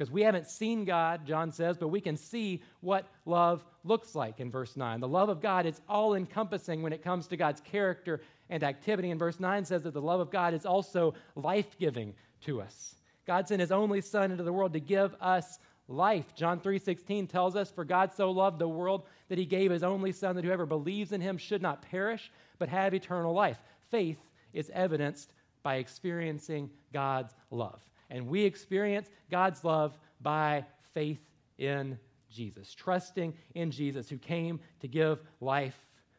Because 0.00 0.10
we 0.10 0.22
haven't 0.22 0.46
seen 0.46 0.86
God, 0.86 1.26
John 1.26 1.52
says, 1.52 1.76
but 1.76 1.88
we 1.88 2.00
can 2.00 2.16
see 2.16 2.62
what 2.80 3.06
love 3.26 3.62
looks 3.84 4.14
like 4.14 4.40
in 4.40 4.50
verse 4.50 4.74
9. 4.74 4.98
The 4.98 5.06
love 5.06 5.28
of 5.28 5.42
God 5.42 5.66
is 5.66 5.82
all 5.90 6.14
encompassing 6.14 6.80
when 6.80 6.94
it 6.94 7.04
comes 7.04 7.26
to 7.26 7.36
God's 7.36 7.60
character 7.60 8.22
and 8.48 8.64
activity. 8.64 9.10
And 9.10 9.18
verse 9.18 9.38
9 9.38 9.62
says 9.66 9.82
that 9.82 9.92
the 9.92 10.00
love 10.00 10.20
of 10.20 10.30
God 10.30 10.54
is 10.54 10.64
also 10.64 11.12
life 11.36 11.76
giving 11.78 12.14
to 12.46 12.62
us. 12.62 12.94
God 13.26 13.46
sent 13.46 13.60
his 13.60 13.70
only 13.70 14.00
Son 14.00 14.30
into 14.30 14.42
the 14.42 14.54
world 14.54 14.72
to 14.72 14.80
give 14.80 15.14
us 15.20 15.58
life. 15.86 16.34
John 16.34 16.60
3:16 16.60 17.28
tells 17.28 17.54
us 17.54 17.70
for 17.70 17.84
God 17.84 18.14
so 18.14 18.30
loved 18.30 18.58
the 18.58 18.66
world 18.66 19.04
that 19.28 19.36
he 19.36 19.44
gave 19.44 19.70
his 19.70 19.82
only 19.82 20.12
son 20.12 20.34
that 20.36 20.46
whoever 20.46 20.64
believes 20.64 21.12
in 21.12 21.20
him 21.20 21.36
should 21.36 21.60
not 21.60 21.82
perish 21.82 22.32
but 22.58 22.70
have 22.70 22.94
eternal 22.94 23.34
life. 23.34 23.60
Faith 23.90 24.24
is 24.54 24.70
evidenced 24.70 25.34
by 25.62 25.74
experiencing 25.74 26.70
God's 26.90 27.34
love. 27.50 27.89
And 28.10 28.26
we 28.26 28.42
experience 28.42 29.08
God's 29.30 29.64
love 29.64 29.96
by 30.20 30.64
faith 30.92 31.20
in 31.58 31.98
Jesus, 32.30 32.74
trusting 32.74 33.34
in 33.54 33.70
Jesus 33.70 34.08
who 34.08 34.18
came 34.18 34.60
to 34.80 34.88
give 34.88 35.20
life 35.40 35.76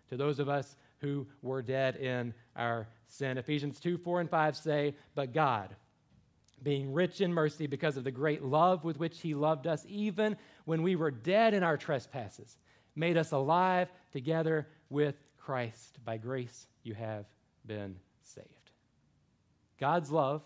to 0.10 0.18
those 0.18 0.40
of 0.40 0.50
us 0.50 0.76
who 1.00 1.26
were 1.42 1.62
dead 1.62 1.96
in 1.96 2.34
our 2.56 2.88
sin. 3.08 3.38
Ephesians 3.38 3.80
2 3.80 3.98
4 3.98 4.22
and 4.22 4.30
5 4.30 4.58
say, 4.58 4.96
But 5.16 5.34
God, 5.34 5.76
being 6.64 6.94
rich 6.94 7.22
in 7.22 7.34
mercy 7.34 7.68
because 7.68 7.98
of 7.98 8.04
the 8.04 8.12
great 8.12 8.44
love 8.44 8.84
with 8.84 9.00
which 9.00 9.20
He 9.20 9.34
loved 9.34 9.68
us, 9.68 9.86
even 9.88 10.38
when 10.66 10.84
we 10.84 10.96
were 10.96 11.12
dead 11.12 11.54
in 11.54 11.64
our 11.64 11.78
trespasses, 11.78 12.58
made 12.96 13.18
us 13.18 13.32
alive 13.32 13.92
together 14.12 14.68
with 14.90 15.16
Christ. 15.38 15.98
By 16.06 16.18
grace 16.18 16.68
you 16.84 16.94
have 16.94 17.26
been 17.66 17.96
saved. 18.22 18.48
God's 19.80 20.12
love 20.12 20.44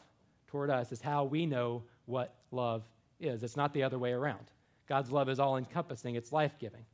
toward 0.56 0.70
us 0.70 0.94
is 0.94 1.02
how 1.02 1.26
we 1.26 1.46
know 1.46 1.84
what 2.06 2.34
love 2.50 2.88
is. 3.20 3.44
It's 3.44 3.58
not 3.58 3.74
the 3.74 3.84
other 3.84 4.00
way 4.00 4.14
around. 4.14 4.46
God's 4.88 5.12
love 5.12 5.28
is 5.28 5.38
all 5.38 5.58
encompassing, 5.58 6.16
it's 6.16 6.32
life 6.32 6.54
giving. 6.60 6.86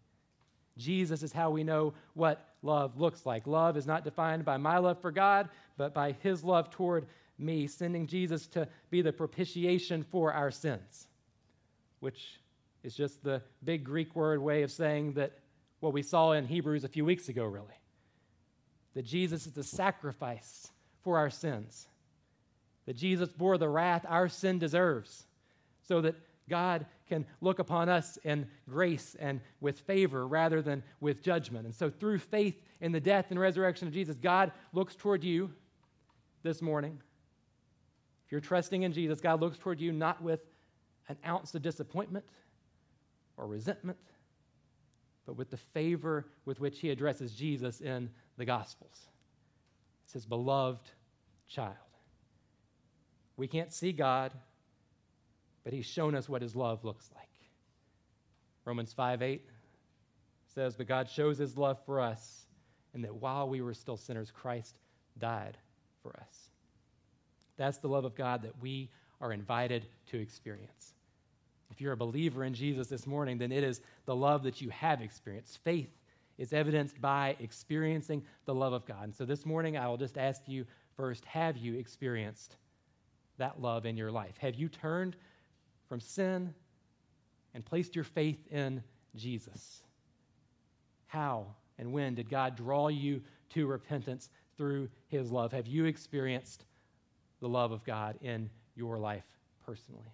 Jesus 0.79 1.21
is 1.21 1.31
how 1.31 1.51
we 1.51 1.63
know 1.63 1.93
what 2.15 2.43
love 2.63 2.99
looks 2.99 3.23
like. 3.23 3.45
Love 3.45 3.77
is 3.77 3.85
not 3.85 4.03
defined 4.03 4.45
by 4.45 4.57
my 4.57 4.79
love 4.79 4.99
for 4.99 5.11
God, 5.11 5.47
but 5.77 5.93
by 5.93 6.13
his 6.23 6.43
love 6.43 6.71
toward 6.71 7.05
me, 7.37 7.67
sending 7.67 8.07
Jesus 8.07 8.47
to 8.47 8.67
be 8.89 9.03
the 9.03 9.13
propitiation 9.13 10.03
for 10.09 10.33
our 10.33 10.49
sins, 10.49 11.05
which 11.99 12.39
is 12.81 12.95
just 12.95 13.23
the 13.23 13.43
big 13.63 13.83
Greek 13.83 14.15
word 14.15 14.41
way 14.41 14.63
of 14.63 14.71
saying 14.71 15.13
that 15.13 15.33
what 15.81 15.93
we 15.93 16.01
saw 16.01 16.31
in 16.31 16.47
Hebrews 16.47 16.83
a 16.83 16.89
few 16.89 17.05
weeks 17.05 17.29
ago, 17.29 17.45
really. 17.45 17.79
That 18.95 19.05
Jesus 19.05 19.45
is 19.45 19.53
the 19.53 19.63
sacrifice 19.63 20.71
for 21.03 21.19
our 21.19 21.29
sins 21.29 21.87
that 22.85 22.95
Jesus 22.95 23.29
bore 23.31 23.57
the 23.57 23.69
wrath 23.69 24.05
our 24.07 24.27
sin 24.27 24.59
deserves, 24.59 25.25
so 25.83 26.01
that 26.01 26.15
God 26.49 26.85
can 27.07 27.25
look 27.39 27.59
upon 27.59 27.89
us 27.89 28.17
in 28.23 28.47
grace 28.69 29.15
and 29.19 29.39
with 29.59 29.79
favor 29.79 30.27
rather 30.27 30.61
than 30.61 30.83
with 30.99 31.23
judgment. 31.23 31.65
And 31.65 31.73
so, 31.73 31.89
through 31.89 32.19
faith 32.19 32.61
in 32.79 32.91
the 32.91 32.99
death 32.99 33.27
and 33.29 33.39
resurrection 33.39 33.87
of 33.87 33.93
Jesus, 33.93 34.15
God 34.15 34.51
looks 34.73 34.95
toward 34.95 35.23
you 35.23 35.51
this 36.43 36.61
morning. 36.61 36.99
If 38.25 38.31
you're 38.31 38.41
trusting 38.41 38.83
in 38.83 38.93
Jesus, 38.93 39.19
God 39.19 39.41
looks 39.41 39.57
toward 39.57 39.79
you 39.79 39.91
not 39.91 40.21
with 40.21 40.41
an 41.09 41.17
ounce 41.25 41.53
of 41.55 41.61
disappointment 41.61 42.25
or 43.37 43.47
resentment, 43.47 43.97
but 45.25 45.35
with 45.35 45.49
the 45.49 45.57
favor 45.57 46.27
with 46.45 46.59
which 46.59 46.79
he 46.79 46.89
addresses 46.89 47.33
Jesus 47.33 47.81
in 47.81 48.09
the 48.37 48.45
Gospels. 48.45 49.07
It's 50.05 50.13
his 50.13 50.25
beloved 50.25 50.89
child. 51.47 51.75
We 53.37 53.47
can't 53.47 53.71
see 53.71 53.91
God, 53.91 54.31
but 55.63 55.73
He's 55.73 55.85
shown 55.85 56.15
us 56.15 56.29
what 56.29 56.41
His 56.41 56.55
love 56.55 56.83
looks 56.83 57.09
like. 57.15 57.27
Romans 58.65 58.93
5 58.93 59.21
8 59.21 59.45
says, 60.53 60.75
But 60.75 60.87
God 60.87 61.09
shows 61.09 61.37
His 61.37 61.57
love 61.57 61.79
for 61.85 61.99
us, 61.99 62.45
and 62.93 63.03
that 63.03 63.15
while 63.15 63.49
we 63.49 63.61
were 63.61 63.73
still 63.73 63.97
sinners, 63.97 64.31
Christ 64.31 64.77
died 65.17 65.57
for 66.01 66.15
us. 66.19 66.49
That's 67.57 67.77
the 67.77 67.89
love 67.89 68.05
of 68.05 68.15
God 68.15 68.43
that 68.43 68.61
we 68.61 68.89
are 69.19 69.31
invited 69.31 69.85
to 70.07 70.19
experience. 70.19 70.93
If 71.69 71.79
you're 71.79 71.93
a 71.93 71.97
believer 71.97 72.43
in 72.43 72.53
Jesus 72.53 72.87
this 72.87 73.07
morning, 73.07 73.37
then 73.37 73.51
it 73.51 73.63
is 73.63 73.81
the 74.05 74.15
love 74.15 74.43
that 74.43 74.61
you 74.61 74.69
have 74.69 75.01
experienced. 75.01 75.59
Faith 75.63 75.89
is 76.37 76.53
evidenced 76.53 76.99
by 76.99 77.35
experiencing 77.39 78.23
the 78.45 78.53
love 78.53 78.73
of 78.73 78.85
God. 78.85 79.03
And 79.03 79.15
so 79.15 79.25
this 79.25 79.45
morning, 79.45 79.77
I 79.77 79.87
will 79.87 79.97
just 79.97 80.17
ask 80.17 80.41
you 80.47 80.65
first 80.97 81.23
have 81.25 81.55
you 81.55 81.75
experienced 81.77 82.57
that 83.41 83.59
love 83.61 83.85
in 83.85 83.97
your 83.97 84.11
life? 84.11 84.37
Have 84.37 84.55
you 84.55 84.69
turned 84.69 85.15
from 85.89 85.99
sin 85.99 86.53
and 87.53 87.65
placed 87.65 87.95
your 87.95 88.05
faith 88.05 88.47
in 88.51 88.83
Jesus? 89.15 89.81
How 91.07 91.47
and 91.79 91.91
when 91.91 92.13
did 92.15 92.29
God 92.29 92.55
draw 92.55 92.87
you 92.87 93.21
to 93.49 93.65
repentance 93.65 94.29
through 94.57 94.89
his 95.07 95.31
love? 95.31 95.51
Have 95.51 95.65
you 95.65 95.85
experienced 95.85 96.65
the 97.39 97.49
love 97.49 97.71
of 97.71 97.83
God 97.83 98.17
in 98.21 98.49
your 98.75 98.99
life 98.99 99.25
personally? 99.65 100.13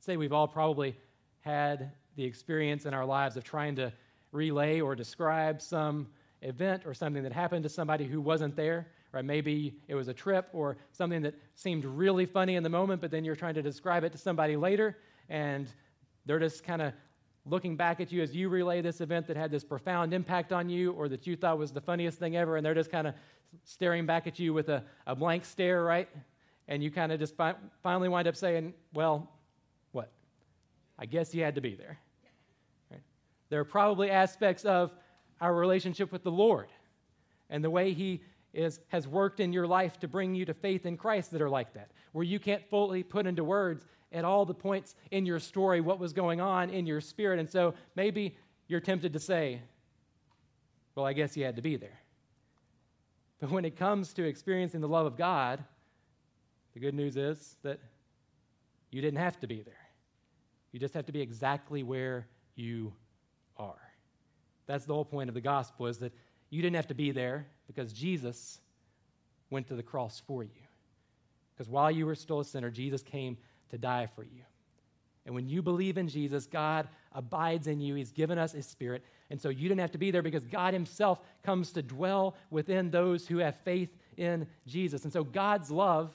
Say 0.00 0.16
we've 0.16 0.32
all 0.32 0.48
probably 0.48 0.96
had 1.40 1.92
the 2.16 2.24
experience 2.24 2.86
in 2.86 2.94
our 2.94 3.04
lives 3.04 3.36
of 3.36 3.44
trying 3.44 3.76
to 3.76 3.92
relay 4.32 4.80
or 4.80 4.94
describe 4.94 5.60
some 5.60 6.08
event 6.40 6.84
or 6.86 6.94
something 6.94 7.22
that 7.22 7.32
happened 7.32 7.64
to 7.64 7.68
somebody 7.68 8.06
who 8.06 8.20
wasn't 8.20 8.56
there 8.56 8.88
Right? 9.12 9.24
Maybe 9.24 9.74
it 9.88 9.94
was 9.94 10.08
a 10.08 10.14
trip 10.14 10.48
or 10.52 10.76
something 10.92 11.22
that 11.22 11.34
seemed 11.54 11.84
really 11.84 12.26
funny 12.26 12.56
in 12.56 12.62
the 12.62 12.68
moment, 12.68 13.00
but 13.00 13.10
then 13.10 13.24
you're 13.24 13.36
trying 13.36 13.54
to 13.54 13.62
describe 13.62 14.04
it 14.04 14.12
to 14.12 14.18
somebody 14.18 14.56
later, 14.56 14.98
and 15.28 15.68
they're 16.26 16.38
just 16.38 16.62
kind 16.62 16.82
of 16.82 16.92
looking 17.46 17.76
back 17.76 18.00
at 18.00 18.12
you 18.12 18.22
as 18.22 18.36
you 18.36 18.48
relay 18.50 18.82
this 18.82 19.00
event 19.00 19.26
that 19.26 19.36
had 19.36 19.50
this 19.50 19.64
profound 19.64 20.12
impact 20.12 20.52
on 20.52 20.68
you 20.68 20.92
or 20.92 21.08
that 21.08 21.26
you 21.26 21.36
thought 21.36 21.56
was 21.56 21.72
the 21.72 21.80
funniest 21.80 22.18
thing 22.18 22.36
ever, 22.36 22.56
and 22.56 22.66
they're 22.66 22.74
just 22.74 22.90
kind 22.90 23.06
of 23.06 23.14
staring 23.64 24.04
back 24.04 24.26
at 24.26 24.38
you 24.38 24.52
with 24.52 24.68
a, 24.68 24.84
a 25.06 25.16
blank 25.16 25.44
stare, 25.44 25.82
right? 25.82 26.08
And 26.68 26.82
you 26.82 26.90
kind 26.90 27.10
of 27.10 27.18
just 27.18 27.34
fi- 27.34 27.54
finally 27.82 28.10
wind 28.10 28.28
up 28.28 28.36
saying, 28.36 28.74
Well, 28.92 29.30
what? 29.92 30.12
I 30.98 31.06
guess 31.06 31.34
you 31.34 31.42
had 31.42 31.54
to 31.54 31.62
be 31.62 31.74
there. 31.74 31.98
There 33.48 33.60
are 33.60 33.64
probably 33.64 34.10
aspects 34.10 34.64
of 34.64 34.92
our 35.40 35.54
relationship 35.54 36.12
with 36.12 36.22
the 36.22 36.30
Lord 36.30 36.68
and 37.48 37.64
the 37.64 37.70
way 37.70 37.92
He 37.92 38.22
is, 38.52 38.80
has 38.88 39.06
worked 39.06 39.40
in 39.40 39.52
your 39.52 39.66
life 39.66 39.98
to 40.00 40.08
bring 40.08 40.34
you 40.34 40.44
to 40.44 40.54
faith 40.54 40.86
in 40.86 40.96
Christ 40.96 41.30
that 41.32 41.42
are 41.42 41.50
like 41.50 41.74
that, 41.74 41.90
where 42.12 42.24
you 42.24 42.38
can't 42.38 42.62
fully 42.70 43.02
put 43.02 43.26
into 43.26 43.44
words 43.44 43.86
at 44.12 44.24
all 44.24 44.44
the 44.44 44.54
points 44.54 44.94
in 45.10 45.26
your 45.26 45.38
story 45.38 45.80
what 45.80 45.98
was 45.98 46.12
going 46.12 46.40
on 46.40 46.70
in 46.70 46.86
your 46.86 47.00
spirit. 47.00 47.38
And 47.38 47.48
so 47.48 47.74
maybe 47.94 48.36
you're 48.66 48.80
tempted 48.80 49.12
to 49.12 49.18
say, 49.18 49.60
well, 50.94 51.06
I 51.06 51.12
guess 51.12 51.36
you 51.36 51.44
had 51.44 51.56
to 51.56 51.62
be 51.62 51.76
there. 51.76 52.00
But 53.40 53.50
when 53.50 53.64
it 53.64 53.76
comes 53.76 54.12
to 54.14 54.24
experiencing 54.24 54.80
the 54.80 54.88
love 54.88 55.06
of 55.06 55.16
God, 55.16 55.62
the 56.74 56.80
good 56.80 56.94
news 56.94 57.16
is 57.16 57.56
that 57.62 57.78
you 58.90 59.00
didn't 59.00 59.20
have 59.20 59.38
to 59.40 59.46
be 59.46 59.62
there. 59.62 59.74
You 60.72 60.80
just 60.80 60.94
have 60.94 61.06
to 61.06 61.12
be 61.12 61.20
exactly 61.20 61.82
where 61.82 62.26
you 62.56 62.92
are. 63.56 63.80
That's 64.66 64.84
the 64.86 64.94
whole 64.94 65.04
point 65.04 65.28
of 65.28 65.34
the 65.34 65.40
gospel 65.40 65.86
is 65.86 65.98
that 65.98 66.12
you 66.50 66.62
didn't 66.62 66.76
have 66.76 66.88
to 66.88 66.94
be 66.94 67.10
there 67.10 67.46
because 67.68 67.92
Jesus 67.92 68.58
went 69.50 69.68
to 69.68 69.76
the 69.76 69.82
cross 69.82 70.20
for 70.26 70.42
you. 70.42 70.50
Because 71.54 71.70
while 71.70 71.90
you 71.90 72.06
were 72.06 72.16
still 72.16 72.40
a 72.40 72.44
sinner, 72.44 72.70
Jesus 72.70 73.02
came 73.02 73.36
to 73.70 73.78
die 73.78 74.08
for 74.16 74.24
you. 74.24 74.42
And 75.26 75.34
when 75.34 75.46
you 75.46 75.62
believe 75.62 75.98
in 75.98 76.08
Jesus, 76.08 76.46
God 76.46 76.88
abides 77.12 77.66
in 77.66 77.80
you. 77.80 77.94
He's 77.94 78.12
given 78.12 78.38
us 78.38 78.52
His 78.52 78.66
Spirit. 78.66 79.04
And 79.30 79.40
so 79.40 79.50
you 79.50 79.68
didn't 79.68 79.80
have 79.80 79.92
to 79.92 79.98
be 79.98 80.10
there 80.10 80.22
because 80.22 80.44
God 80.44 80.72
Himself 80.72 81.20
comes 81.42 81.72
to 81.72 81.82
dwell 81.82 82.34
within 82.50 82.90
those 82.90 83.26
who 83.26 83.38
have 83.38 83.56
faith 83.56 83.90
in 84.16 84.46
Jesus. 84.66 85.04
And 85.04 85.12
so 85.12 85.24
God's 85.24 85.70
love 85.70 86.12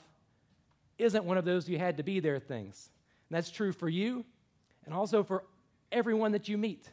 isn't 0.98 1.24
one 1.24 1.38
of 1.38 1.44
those 1.44 1.68
you 1.68 1.78
had 1.78 1.96
to 1.98 2.02
be 2.02 2.20
there 2.20 2.38
things. 2.38 2.90
And 3.30 3.36
that's 3.36 3.50
true 3.50 3.72
for 3.72 3.88
you 3.88 4.24
and 4.84 4.92
also 4.92 5.22
for 5.22 5.44
everyone 5.92 6.32
that 6.32 6.48
you 6.48 6.58
meet. 6.58 6.88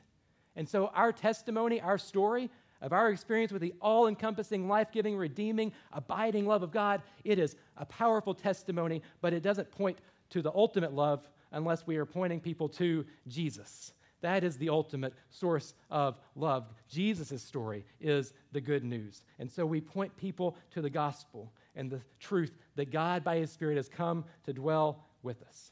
And 0.56 0.68
so 0.68 0.88
our 0.94 1.12
testimony, 1.12 1.82
our 1.82 1.98
story, 1.98 2.50
of 2.82 2.94
our 2.94 3.10
experience 3.10 3.52
with 3.52 3.62
the 3.62 3.74
all 3.82 4.08
encompassing, 4.08 4.68
life 4.68 4.92
giving, 4.92 5.16
redeeming, 5.16 5.72
abiding 5.94 6.46
love 6.46 6.64
of 6.64 6.72
God, 6.72 7.02
it 7.24 7.40
is 7.40 7.56
a 7.78 7.86
powerful 7.86 8.34
testimony, 8.34 9.02
but 9.22 9.34
it 9.34 9.44
doesn't 9.44 9.72
point 9.72 10.00
to 10.32 10.42
the 10.42 10.52
ultimate 10.54 10.94
love 10.94 11.28
unless 11.52 11.86
we 11.86 11.98
are 11.98 12.06
pointing 12.06 12.40
people 12.40 12.70
to 12.70 13.06
Jesus. 13.28 13.94
That 14.22 14.44
is 14.44 14.58
the 14.58 14.70
ultimate 14.70 15.14
source 15.30 15.74
of 15.90 16.18
love. 16.36 16.74
Jesus' 16.88 17.42
story 17.42 17.86
is 18.00 18.34
the 18.52 18.62
good 18.62 18.84
news. 18.84 19.24
And 19.40 19.50
so 19.50 19.66
we 19.66 19.82
point 19.82 20.16
people 20.16 20.56
to 20.72 20.82
the 20.82 20.90
gospel 20.90 21.52
and 21.76 21.90
the 21.90 22.02
truth 22.20 22.54
that 22.76 22.92
God, 22.92 23.24
by 23.24 23.38
His 23.38 23.52
Spirit, 23.52 23.78
has 23.78 23.90
come 23.90 24.24
to 24.46 24.54
dwell 24.54 25.06
with 25.24 25.42
us. 25.44 25.72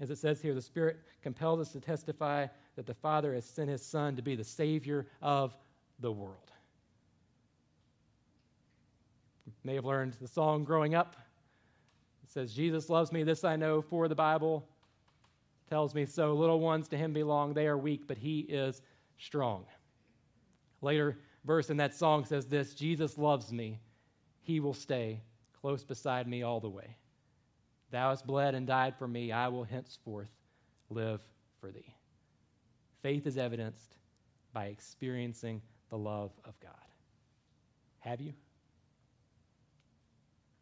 As 0.00 0.10
it 0.10 0.16
says 0.16 0.40
here, 0.40 0.54
the 0.54 0.62
Spirit 0.62 0.98
compels 1.22 1.60
us 1.60 1.72
to 1.72 1.80
testify 1.80 2.46
that 2.76 2.86
the 2.86 2.94
Father 2.94 3.34
has 3.34 3.44
sent 3.44 3.68
His 3.68 3.82
Son 3.82 4.16
to 4.16 4.22
be 4.22 4.36
the 4.36 4.44
Savior 4.44 5.06
of 5.20 5.56
the 6.00 6.12
world. 6.12 6.52
You 9.46 9.52
may 9.64 9.74
have 9.74 9.84
learned 9.84 10.14
the 10.20 10.28
song 10.28 10.64
growing 10.64 10.94
up. 10.94 11.16
It 12.24 12.30
says, 12.30 12.52
Jesus 12.52 12.90
loves 12.90 13.12
me, 13.12 13.22
this 13.22 13.44
I 13.44 13.56
know, 13.56 13.80
for 13.82 14.08
the 14.08 14.14
Bible 14.14 14.68
tells 15.68 15.94
me 15.94 16.06
so. 16.06 16.34
Little 16.34 16.60
ones 16.60 16.88
to 16.88 16.96
him 16.96 17.12
belong. 17.12 17.54
They 17.54 17.66
are 17.66 17.78
weak, 17.78 18.06
but 18.06 18.18
he 18.18 18.40
is 18.40 18.82
strong. 19.18 19.64
Later 20.82 21.18
verse 21.44 21.70
in 21.70 21.76
that 21.78 21.94
song 21.94 22.24
says 22.24 22.46
this 22.46 22.74
Jesus 22.74 23.16
loves 23.16 23.52
me. 23.52 23.80
He 24.42 24.60
will 24.60 24.74
stay 24.74 25.22
close 25.60 25.84
beside 25.84 26.28
me 26.28 26.42
all 26.42 26.60
the 26.60 26.68
way. 26.68 26.96
Thou 27.90 28.10
hast 28.10 28.26
bled 28.26 28.54
and 28.54 28.66
died 28.66 28.94
for 28.96 29.08
me. 29.08 29.32
I 29.32 29.48
will 29.48 29.64
henceforth 29.64 30.30
live 30.90 31.20
for 31.60 31.70
thee. 31.70 31.94
Faith 33.02 33.26
is 33.26 33.38
evidenced 33.38 33.96
by 34.52 34.66
experiencing 34.66 35.62
the 35.90 35.98
love 35.98 36.32
of 36.44 36.58
God. 36.60 36.72
Have 38.00 38.20
you? 38.20 38.32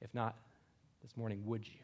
If 0.00 0.14
not, 0.14 0.37
this 1.02 1.16
morning, 1.16 1.43
would 1.45 1.66
you? 1.66 1.81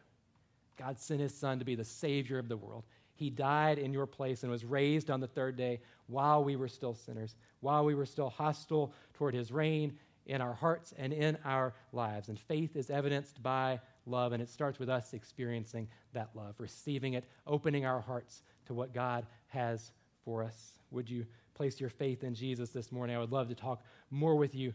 God 0.78 0.99
sent 0.99 1.20
his 1.20 1.35
son 1.35 1.59
to 1.59 1.64
be 1.64 1.75
the 1.75 1.85
Savior 1.85 2.38
of 2.38 2.49
the 2.49 2.56
world. 2.56 2.85
He 3.14 3.28
died 3.28 3.78
in 3.78 3.92
your 3.92 4.06
place 4.06 4.42
and 4.42 4.50
was 4.50 4.64
raised 4.64 5.11
on 5.11 5.20
the 5.20 5.26
third 5.26 5.56
day 5.56 5.80
while 6.06 6.42
we 6.42 6.56
were 6.56 6.68
still 6.68 6.94
sinners, 6.94 7.37
while 7.61 7.85
we 7.85 7.94
were 7.94 8.06
still 8.06 8.30
hostile 8.30 8.94
toward 9.12 9.35
his 9.35 9.52
reign 9.52 9.99
in 10.25 10.40
our 10.40 10.54
hearts 10.54 10.94
and 10.97 11.12
in 11.12 11.37
our 11.44 11.75
lives. 11.92 12.30
And 12.30 12.38
faith 12.38 12.76
is 12.76 12.88
evidenced 12.88 13.42
by 13.42 13.80
love, 14.06 14.32
and 14.32 14.42
it 14.42 14.49
starts 14.49 14.78
with 14.78 14.88
us 14.88 15.12
experiencing 15.12 15.86
that 16.14 16.30
love, 16.34 16.54
receiving 16.58 17.14
it, 17.14 17.25
opening 17.47 17.84
our 17.84 18.00
hearts 18.00 18.43
to 18.67 18.75
what 18.75 18.95
God 18.95 19.26
has 19.49 19.93
for 20.25 20.43
us. 20.43 20.78
Would 20.91 21.10
you 21.10 21.26
place 21.60 21.78
your 21.78 21.90
faith 21.90 22.25
in 22.25 22.34
Jesus 22.34 22.70
this 22.70 22.90
morning? 22.90 23.14
I 23.14 23.18
would 23.18 23.32
love 23.32 23.50
to 23.50 23.54
talk 23.54 23.82
more 24.10 24.34
with 24.34 24.54
you 24.54 24.73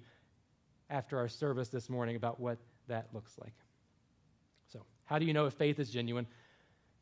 after 0.91 1.17
our 1.17 1.27
service 1.27 1.69
this 1.69 1.89
morning 1.89 2.15
about 2.15 2.39
what 2.39 2.59
that 2.87 3.07
looks 3.11 3.39
like. 3.39 3.55
So, 4.71 4.81
how 5.05 5.17
do 5.17 5.25
you 5.25 5.33
know 5.33 5.47
if 5.47 5.55
faith 5.55 5.79
is 5.79 5.89
genuine? 5.89 6.27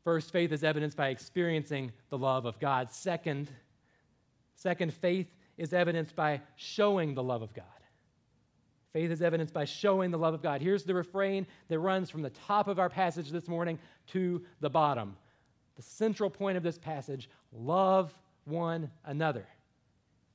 First, 0.02 0.32
faith 0.32 0.52
is 0.52 0.64
evidenced 0.64 0.96
by 0.96 1.08
experiencing 1.08 1.92
the 2.08 2.16
love 2.16 2.46
of 2.46 2.58
God. 2.58 2.90
Second, 2.92 3.50
second, 4.54 4.94
faith 4.94 5.26
is 5.58 5.74
evidenced 5.74 6.16
by 6.16 6.40
showing 6.56 7.14
the 7.14 7.22
love 7.22 7.42
of 7.42 7.52
God. 7.52 7.66
Faith 8.94 9.10
is 9.10 9.20
evidenced 9.20 9.52
by 9.52 9.66
showing 9.66 10.10
the 10.10 10.16
love 10.16 10.32
of 10.32 10.40
God. 10.40 10.62
Here's 10.62 10.84
the 10.84 10.94
refrain 10.94 11.46
that 11.68 11.78
runs 11.78 12.08
from 12.08 12.22
the 12.22 12.30
top 12.30 12.68
of 12.68 12.78
our 12.78 12.88
passage 12.88 13.28
this 13.28 13.48
morning 13.48 13.78
to 14.12 14.46
the 14.60 14.70
bottom. 14.70 15.14
The 15.76 15.82
central 15.82 16.30
point 16.30 16.56
of 16.56 16.62
this 16.62 16.78
passage 16.78 17.28
love 17.52 18.14
one 18.46 18.90
another. 19.04 19.46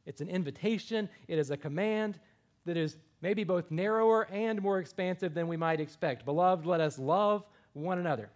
It's 0.10 0.22
an 0.22 0.28
invitation, 0.28 1.08
it 1.28 1.38
is 1.38 1.52
a 1.52 1.58
command 1.58 2.20
that 2.66 2.76
is 2.78 2.98
maybe 3.22 3.44
both 3.44 3.70
narrower 3.70 4.28
and 4.32 4.60
more 4.60 4.80
expansive 4.80 5.36
than 5.36 5.48
we 5.48 5.56
might 5.56 5.80
expect. 5.80 6.26
Beloved, 6.26 6.66
let 6.66 6.82
us 6.82 6.98
love 6.98 7.46
one 7.74 8.00
another 8.00 8.32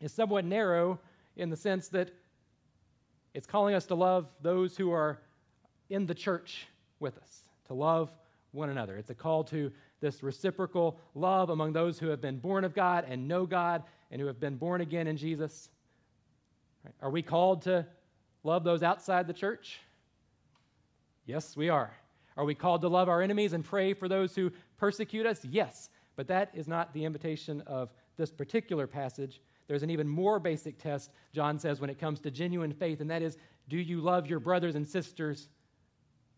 is 0.00 0.12
somewhat 0.12 0.44
narrow 0.44 0.98
in 1.36 1.50
the 1.50 1.56
sense 1.56 1.86
that 1.88 2.10
it's 3.32 3.46
calling 3.46 3.76
us 3.76 3.86
to 3.86 3.94
love 3.94 4.26
those 4.42 4.76
who 4.76 4.90
are 4.90 5.20
in 5.88 6.04
the 6.04 6.14
church 6.14 6.66
with 6.98 7.16
us, 7.18 7.42
to 7.68 7.74
love 7.74 8.10
one 8.50 8.68
another. 8.68 8.96
It's 8.96 9.10
a 9.10 9.14
call 9.14 9.44
to 9.44 9.70
this 10.00 10.24
reciprocal 10.24 10.98
love 11.14 11.50
among 11.50 11.74
those 11.74 11.96
who 12.00 12.08
have 12.08 12.20
been 12.20 12.38
born 12.38 12.64
of 12.64 12.74
God 12.74 13.04
and 13.08 13.28
know 13.28 13.46
God 13.46 13.84
and 14.10 14.20
who 14.20 14.26
have 14.26 14.40
been 14.40 14.56
born 14.56 14.80
again 14.80 15.06
in 15.06 15.16
Jesus. 15.16 15.68
Are 17.00 17.10
we 17.10 17.22
called 17.22 17.62
to 17.62 17.86
love 18.42 18.64
those 18.64 18.82
outside 18.82 19.28
the 19.28 19.32
church? 19.32 19.78
Yes, 21.28 21.58
we 21.58 21.68
are. 21.68 21.92
Are 22.38 22.44
we 22.46 22.54
called 22.54 22.80
to 22.80 22.88
love 22.88 23.10
our 23.10 23.20
enemies 23.20 23.52
and 23.52 23.62
pray 23.62 23.92
for 23.92 24.08
those 24.08 24.34
who 24.34 24.50
persecute 24.78 25.26
us? 25.26 25.44
Yes. 25.44 25.90
But 26.16 26.26
that 26.28 26.50
is 26.54 26.66
not 26.66 26.94
the 26.94 27.04
invitation 27.04 27.60
of 27.66 27.92
this 28.16 28.30
particular 28.32 28.86
passage. 28.86 29.42
There's 29.66 29.82
an 29.82 29.90
even 29.90 30.08
more 30.08 30.40
basic 30.40 30.78
test, 30.78 31.10
John 31.34 31.58
says, 31.58 31.82
when 31.82 31.90
it 31.90 31.98
comes 31.98 32.20
to 32.20 32.30
genuine 32.30 32.72
faith, 32.72 33.02
and 33.02 33.10
that 33.10 33.20
is 33.20 33.36
do 33.68 33.76
you 33.76 34.00
love 34.00 34.26
your 34.26 34.40
brothers 34.40 34.74
and 34.74 34.88
sisters 34.88 35.50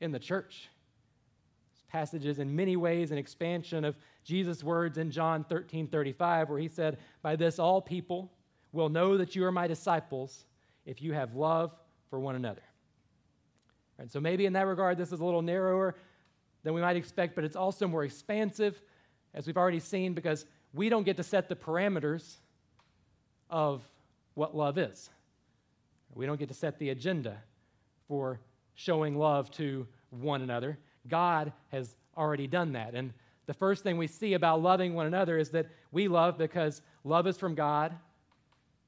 in 0.00 0.10
the 0.10 0.18
church? 0.18 0.68
This 1.72 1.84
passage 1.88 2.26
is 2.26 2.40
in 2.40 2.56
many 2.56 2.74
ways 2.74 3.12
an 3.12 3.18
expansion 3.18 3.84
of 3.84 3.96
Jesus' 4.24 4.64
words 4.64 4.98
in 4.98 5.12
John 5.12 5.44
13 5.44 5.86
35, 5.86 6.48
where 6.48 6.58
he 6.58 6.66
said, 6.66 6.98
By 7.22 7.36
this 7.36 7.60
all 7.60 7.80
people 7.80 8.32
will 8.72 8.88
know 8.88 9.16
that 9.16 9.36
you 9.36 9.44
are 9.44 9.52
my 9.52 9.68
disciples 9.68 10.46
if 10.84 11.00
you 11.00 11.12
have 11.12 11.36
love 11.36 11.70
for 12.08 12.18
one 12.18 12.34
another. 12.34 12.62
Right, 14.00 14.10
so 14.10 14.18
maybe 14.18 14.46
in 14.46 14.54
that 14.54 14.66
regard, 14.66 14.96
this 14.96 15.12
is 15.12 15.20
a 15.20 15.24
little 15.24 15.42
narrower 15.42 15.94
than 16.62 16.72
we 16.72 16.80
might 16.80 16.96
expect, 16.96 17.34
but 17.34 17.44
it's 17.44 17.54
also 17.54 17.86
more 17.86 18.02
expansive, 18.02 18.80
as 19.34 19.46
we've 19.46 19.58
already 19.58 19.78
seen, 19.78 20.14
because 20.14 20.46
we 20.72 20.88
don't 20.88 21.02
get 21.02 21.18
to 21.18 21.22
set 21.22 21.50
the 21.50 21.54
parameters 21.54 22.36
of 23.50 23.86
what 24.32 24.56
love 24.56 24.78
is. 24.78 25.10
We 26.14 26.24
don't 26.24 26.38
get 26.38 26.48
to 26.48 26.54
set 26.54 26.78
the 26.78 26.88
agenda 26.88 27.36
for 28.08 28.40
showing 28.74 29.18
love 29.18 29.50
to 29.52 29.86
one 30.08 30.40
another. 30.40 30.78
God 31.06 31.52
has 31.68 31.94
already 32.16 32.46
done 32.46 32.72
that. 32.72 32.94
And 32.94 33.12
the 33.44 33.52
first 33.52 33.82
thing 33.82 33.98
we 33.98 34.06
see 34.06 34.32
about 34.32 34.62
loving 34.62 34.94
one 34.94 35.06
another 35.06 35.36
is 35.36 35.50
that 35.50 35.66
we 35.92 36.08
love 36.08 36.38
because 36.38 36.80
love 37.04 37.26
is 37.26 37.36
from 37.36 37.54
God, 37.54 37.94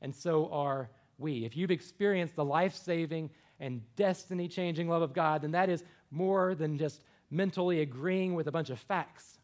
and 0.01 0.15
so 0.15 0.49
are 0.51 0.89
we. 1.19 1.45
If 1.45 1.55
you've 1.55 1.71
experienced 1.71 2.35
the 2.35 2.47
life 2.47 2.75
saving 2.75 3.29
and 3.63 3.81
destiny 3.95 4.49
changing 4.49 4.89
love 4.89 5.03
of 5.03 5.15
God, 5.15 5.41
then 5.41 5.53
that 5.53 5.71
is 5.71 5.85
more 6.11 6.55
than 6.55 6.77
just 6.77 7.01
mentally 7.31 7.81
agreeing 7.81 8.35
with 8.35 8.49
a 8.49 8.53
bunch 8.53 8.71
of 8.71 8.79
facts. 8.79 9.39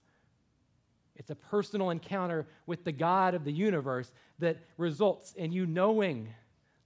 It's 1.14 1.31
a 1.31 1.37
personal 1.37 1.90
encounter 1.90 2.46
with 2.66 2.85
the 2.85 2.92
God 2.92 3.35
of 3.35 3.44
the 3.44 3.52
universe 3.52 4.12
that 4.40 4.59
results 4.76 5.33
in 5.35 5.52
you 5.52 5.66
knowing 5.66 6.35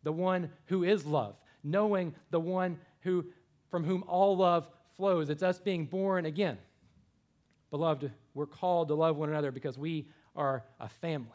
the 0.03 0.13
one 0.13 0.51
who 0.67 0.85
is 0.85 1.07
love, 1.07 1.35
knowing 1.65 2.15
the 2.31 2.39
one 2.39 2.79
who 3.01 3.25
from 3.71 3.83
whom 3.83 4.05
all 4.07 4.37
love 4.37 4.69
flows. 4.97 5.31
It's 5.31 5.43
us 5.43 5.59
being 5.59 5.87
born 5.87 6.27
again. 6.27 6.59
Beloved, 7.71 8.13
we're 8.35 8.47
called 8.47 8.89
to 8.89 8.95
love 8.95 9.17
one 9.17 9.31
another 9.31 9.51
because 9.51 9.79
we 9.79 10.07
are 10.37 10.65
a 10.79 10.89
family. 10.89 11.31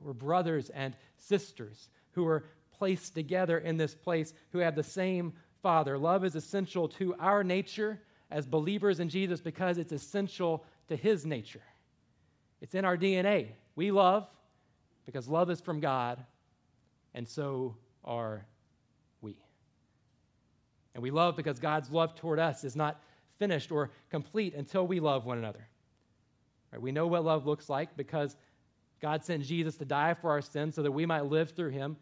We're 0.00 0.12
brothers 0.12 0.68
and 0.68 0.94
sisters 1.16 1.88
who 2.12 2.26
are 2.26 2.44
placed 2.78 3.14
together 3.14 3.58
in 3.58 3.76
this 3.76 3.94
place 3.94 4.34
who 4.50 4.58
have 4.58 4.74
the 4.74 4.82
same 4.82 5.32
Father. 5.62 5.96
Love 5.96 6.24
is 6.24 6.34
essential 6.34 6.88
to 6.88 7.14
our 7.20 7.44
nature 7.44 8.00
as 8.30 8.46
believers 8.46 9.00
in 9.00 9.08
Jesus 9.08 9.40
because 9.40 9.78
it's 9.78 9.92
essential 9.92 10.64
to 10.88 10.96
his 10.96 11.24
nature. 11.24 11.62
It's 12.60 12.74
in 12.74 12.84
our 12.84 12.96
DNA. 12.96 13.48
We 13.76 13.90
love 13.90 14.26
because 15.06 15.28
love 15.28 15.50
is 15.50 15.60
from 15.60 15.80
God, 15.80 16.24
and 17.14 17.28
so 17.28 17.76
are 18.04 18.44
we. 19.20 19.36
And 20.94 21.02
we 21.02 21.10
love 21.10 21.36
because 21.36 21.58
God's 21.58 21.90
love 21.90 22.14
toward 22.14 22.38
us 22.38 22.64
is 22.64 22.76
not 22.76 23.00
finished 23.38 23.72
or 23.72 23.90
complete 24.10 24.54
until 24.54 24.86
we 24.86 25.00
love 25.00 25.24
one 25.24 25.38
another. 25.38 25.66
Right? 26.72 26.80
We 26.80 26.92
know 26.92 27.06
what 27.06 27.24
love 27.24 27.46
looks 27.46 27.68
like 27.68 27.96
because 27.96 28.36
God 29.00 29.24
sent 29.24 29.42
Jesus 29.42 29.76
to 29.78 29.84
die 29.84 30.14
for 30.14 30.30
our 30.30 30.40
sins 30.40 30.76
so 30.76 30.82
that 30.82 30.92
we 30.92 31.06
might 31.06 31.26
live 31.26 31.50
through 31.50 31.70
him. 31.70 31.96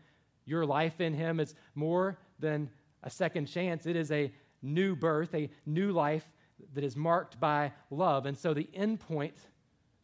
Your 0.44 0.66
life 0.66 1.00
in 1.00 1.14
him 1.14 1.40
is 1.40 1.54
more 1.74 2.18
than 2.38 2.70
a 3.02 3.10
second 3.10 3.46
chance, 3.46 3.86
it 3.86 3.96
is 3.96 4.10
a 4.10 4.32
new 4.62 4.94
birth, 4.94 5.34
a 5.34 5.50
new 5.64 5.92
life 5.92 6.24
that 6.74 6.84
is 6.84 6.96
marked 6.96 7.40
by 7.40 7.72
love. 7.90 8.26
And 8.26 8.36
so 8.36 8.52
the 8.52 8.68
end 8.74 9.00
point, 9.00 9.36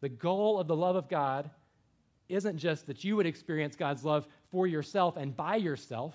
the 0.01 0.09
goal 0.09 0.59
of 0.59 0.66
the 0.66 0.77
love 0.77 0.96
of 0.96 1.09
God, 1.09 1.51
isn't 2.29 2.59
just 2.59 2.87
that 2.87 3.05
you 3.05 3.16
would 3.16 3.27
experience 3.27 3.77
God's 3.77 4.05
love 4.05 4.27
for 4.51 4.66
yourself 4.66 5.16
and 5.16 5.37
by 5.37 5.57
yourself. 5.57 6.14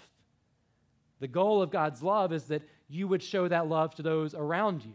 The 1.20 1.28
goal 1.28 1.62
of 1.62 1.72
God's 1.72 2.02
love 2.02 2.34
is 2.34 2.46
that 2.46 2.64
you 2.90 3.08
would 3.08 3.24
show 3.24 3.48
that 3.48 3.68
love 3.68 3.96
to 3.96 4.02
those 4.02 4.34
around 4.34 4.84
you. 4.84 4.94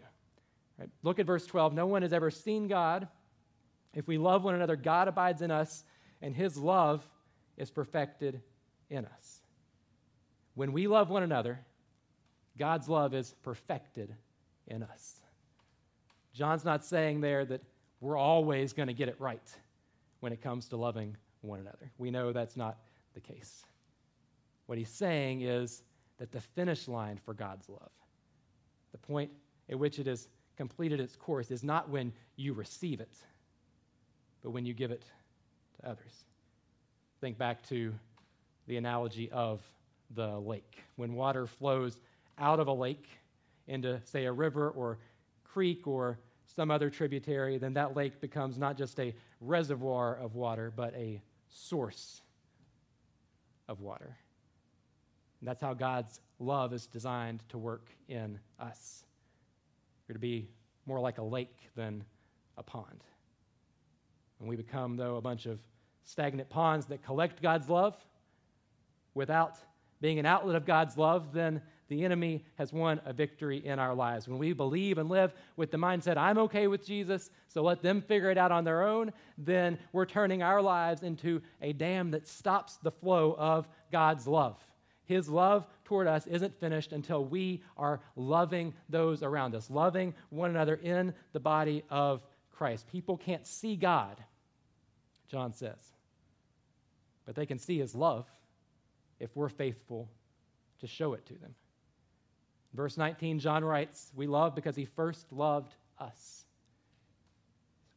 Right? 0.78 0.90
Look 1.02 1.18
at 1.18 1.26
verse 1.26 1.46
12. 1.46 1.72
No 1.72 1.86
one 1.86 2.02
has 2.02 2.12
ever 2.12 2.30
seen 2.30 2.68
God. 2.68 3.08
If 3.94 4.06
we 4.06 4.18
love 4.18 4.44
one 4.44 4.54
another, 4.54 4.76
God 4.76 5.08
abides 5.08 5.40
in 5.40 5.50
us, 5.50 5.84
and 6.20 6.34
his 6.34 6.58
love 6.58 7.08
is 7.56 7.70
perfected 7.70 8.42
in 8.90 9.04
us. 9.04 9.40
When 10.54 10.72
we 10.72 10.86
love 10.86 11.10
one 11.10 11.22
another, 11.22 11.60
God's 12.58 12.88
love 12.88 13.14
is 13.14 13.34
perfected 13.42 14.14
in 14.66 14.82
us. 14.82 15.20
John's 16.32 16.64
not 16.64 16.84
saying 16.84 17.20
there 17.20 17.44
that 17.44 17.62
we're 18.00 18.16
always 18.16 18.72
going 18.72 18.88
to 18.88 18.94
get 18.94 19.08
it 19.08 19.16
right 19.18 19.48
when 20.20 20.32
it 20.32 20.42
comes 20.42 20.68
to 20.68 20.76
loving 20.76 21.16
one 21.40 21.60
another. 21.60 21.90
We 21.98 22.10
know 22.10 22.32
that's 22.32 22.56
not 22.56 22.78
the 23.14 23.20
case. 23.20 23.64
What 24.66 24.78
he's 24.78 24.90
saying 24.90 25.42
is 25.42 25.82
that 26.18 26.32
the 26.32 26.40
finish 26.40 26.88
line 26.88 27.18
for 27.24 27.34
God's 27.34 27.68
love, 27.68 27.90
the 28.92 28.98
point 28.98 29.30
at 29.70 29.78
which 29.78 29.98
it 29.98 30.06
has 30.06 30.28
completed 30.56 31.00
its 31.00 31.16
course, 31.16 31.50
is 31.50 31.62
not 31.62 31.88
when 31.88 32.12
you 32.36 32.52
receive 32.52 33.00
it, 33.00 33.14
but 34.42 34.50
when 34.50 34.64
you 34.64 34.74
give 34.74 34.90
it 34.90 35.04
to 35.80 35.88
others. 35.88 36.24
Think 37.20 37.38
back 37.38 37.66
to 37.68 37.92
the 38.66 38.76
analogy 38.76 39.30
of 39.30 39.60
the 40.14 40.38
lake. 40.38 40.82
When 40.96 41.14
water 41.14 41.46
flows 41.46 42.00
out 42.38 42.60
of 42.60 42.68
a 42.68 42.72
lake 42.72 43.06
into, 43.66 44.00
say, 44.04 44.26
a 44.26 44.32
river 44.32 44.70
or 44.70 44.98
creek 45.44 45.86
or 45.86 46.18
some 46.54 46.70
other 46.70 46.90
tributary, 46.90 47.58
then 47.58 47.74
that 47.74 47.96
lake 47.96 48.20
becomes 48.20 48.58
not 48.58 48.76
just 48.76 48.98
a 49.00 49.14
reservoir 49.40 50.16
of 50.16 50.34
water, 50.34 50.72
but 50.74 50.94
a 50.94 51.20
source 51.48 52.22
of 53.68 53.80
water. 53.80 54.16
And 55.40 55.48
that's 55.48 55.60
how 55.60 55.74
God's 55.74 56.20
love 56.38 56.72
is 56.72 56.86
designed 56.86 57.42
to 57.50 57.58
work 57.58 57.88
in 58.08 58.38
us. 58.58 59.04
We're 60.08 60.14
to 60.14 60.18
be 60.18 60.48
more 60.86 61.00
like 61.00 61.18
a 61.18 61.22
lake 61.22 61.56
than 61.74 62.04
a 62.56 62.62
pond. 62.62 63.02
And 64.38 64.48
we 64.48 64.56
become, 64.56 64.96
though, 64.96 65.16
a 65.16 65.20
bunch 65.20 65.46
of 65.46 65.60
stagnant 66.04 66.48
ponds 66.48 66.86
that 66.86 67.02
collect 67.02 67.42
God's 67.42 67.68
love 67.68 67.96
without 69.16 69.56
being 70.00 70.18
an 70.18 70.26
outlet 70.26 70.54
of 70.54 70.66
God's 70.66 70.96
love, 70.96 71.32
then 71.32 71.62
the 71.88 72.04
enemy 72.04 72.44
has 72.56 72.72
won 72.72 73.00
a 73.04 73.12
victory 73.12 73.64
in 73.64 73.78
our 73.78 73.94
lives. 73.94 74.28
When 74.28 74.38
we 74.38 74.52
believe 74.52 74.98
and 74.98 75.08
live 75.08 75.32
with 75.56 75.70
the 75.70 75.78
mindset, 75.78 76.16
I'm 76.16 76.38
okay 76.38 76.66
with 76.66 76.84
Jesus, 76.84 77.30
so 77.48 77.62
let 77.62 77.80
them 77.80 78.02
figure 78.02 78.30
it 78.30 78.38
out 78.38 78.52
on 78.52 78.64
their 78.64 78.82
own, 78.82 79.12
then 79.38 79.78
we're 79.92 80.04
turning 80.04 80.42
our 80.42 80.60
lives 80.60 81.02
into 81.02 81.40
a 81.62 81.72
dam 81.72 82.10
that 82.10 82.28
stops 82.28 82.76
the 82.76 82.90
flow 82.90 83.34
of 83.38 83.66
God's 83.90 84.26
love. 84.26 84.58
His 85.04 85.28
love 85.28 85.66
toward 85.84 86.08
us 86.08 86.26
isn't 86.26 86.58
finished 86.58 86.92
until 86.92 87.24
we 87.24 87.62
are 87.76 88.00
loving 88.16 88.74
those 88.88 89.22
around 89.22 89.54
us, 89.54 89.70
loving 89.70 90.12
one 90.30 90.50
another 90.50 90.74
in 90.74 91.14
the 91.32 91.40
body 91.40 91.84
of 91.88 92.26
Christ. 92.50 92.88
People 92.90 93.16
can't 93.16 93.46
see 93.46 93.76
God, 93.76 94.22
John 95.28 95.52
says, 95.52 95.78
but 97.24 97.36
they 97.36 97.46
can 97.46 97.58
see 97.58 97.78
his 97.78 97.94
love 97.94 98.26
if 99.20 99.34
we're 99.34 99.48
faithful 99.48 100.08
to 100.80 100.86
show 100.86 101.14
it 101.14 101.24
to 101.26 101.34
them. 101.34 101.54
Verse 102.74 102.96
19, 102.96 103.38
John 103.38 103.64
writes, 103.64 104.12
We 104.14 104.26
love 104.26 104.54
because 104.54 104.76
he 104.76 104.84
first 104.84 105.32
loved 105.32 105.74
us. 105.98 106.44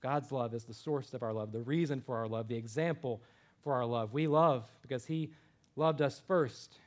God's 0.01 0.31
love 0.31 0.53
is 0.53 0.63
the 0.63 0.73
source 0.73 1.13
of 1.13 1.23
our 1.23 1.33
love, 1.33 1.51
the 1.51 1.61
reason 1.61 1.99
for 1.99 2.15
our 2.15 2.27
love, 2.27 2.47
the 2.47 2.55
example 2.55 3.21
for 3.63 3.73
our 3.73 3.85
love. 3.85 4.13
We 4.13 4.27
love 4.27 4.69
because 4.81 5.05
he 5.05 5.31
loved 5.75 6.01
us 6.01 6.21
first. 6.27 6.79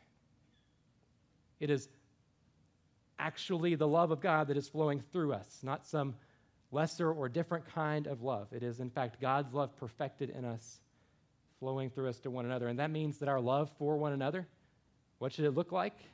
It 1.60 1.68
is 1.68 1.88
actually 3.18 3.74
the 3.74 3.86
love 3.86 4.10
of 4.10 4.20
God 4.20 4.48
that 4.48 4.56
is 4.56 4.68
flowing 4.68 5.00
through 5.00 5.34
us, 5.34 5.60
not 5.62 5.86
some 5.86 6.14
lesser 6.70 7.12
or 7.12 7.28
different 7.28 7.66
kind 7.66 8.06
of 8.06 8.22
love. 8.22 8.48
It 8.52 8.62
is, 8.62 8.80
in 8.80 8.88
fact, 8.88 9.20
God's 9.20 9.52
love 9.52 9.76
perfected 9.76 10.30
in 10.30 10.46
us 10.46 10.80
flowing 11.62 11.88
through 11.88 12.09
us 12.09 12.18
to 12.18 12.29
one 12.29 12.44
another. 12.44 12.66
And 12.66 12.81
that 12.81 12.90
means 12.90 13.18
that 13.18 13.29
our 13.29 13.40
love 13.40 13.70
for 13.79 13.96
one 13.96 14.12
another, 14.12 14.48
what 15.18 15.33
should 15.33 15.44
it 15.44 15.53
look 15.53 15.70
like? 15.70 15.94
It 15.94 16.09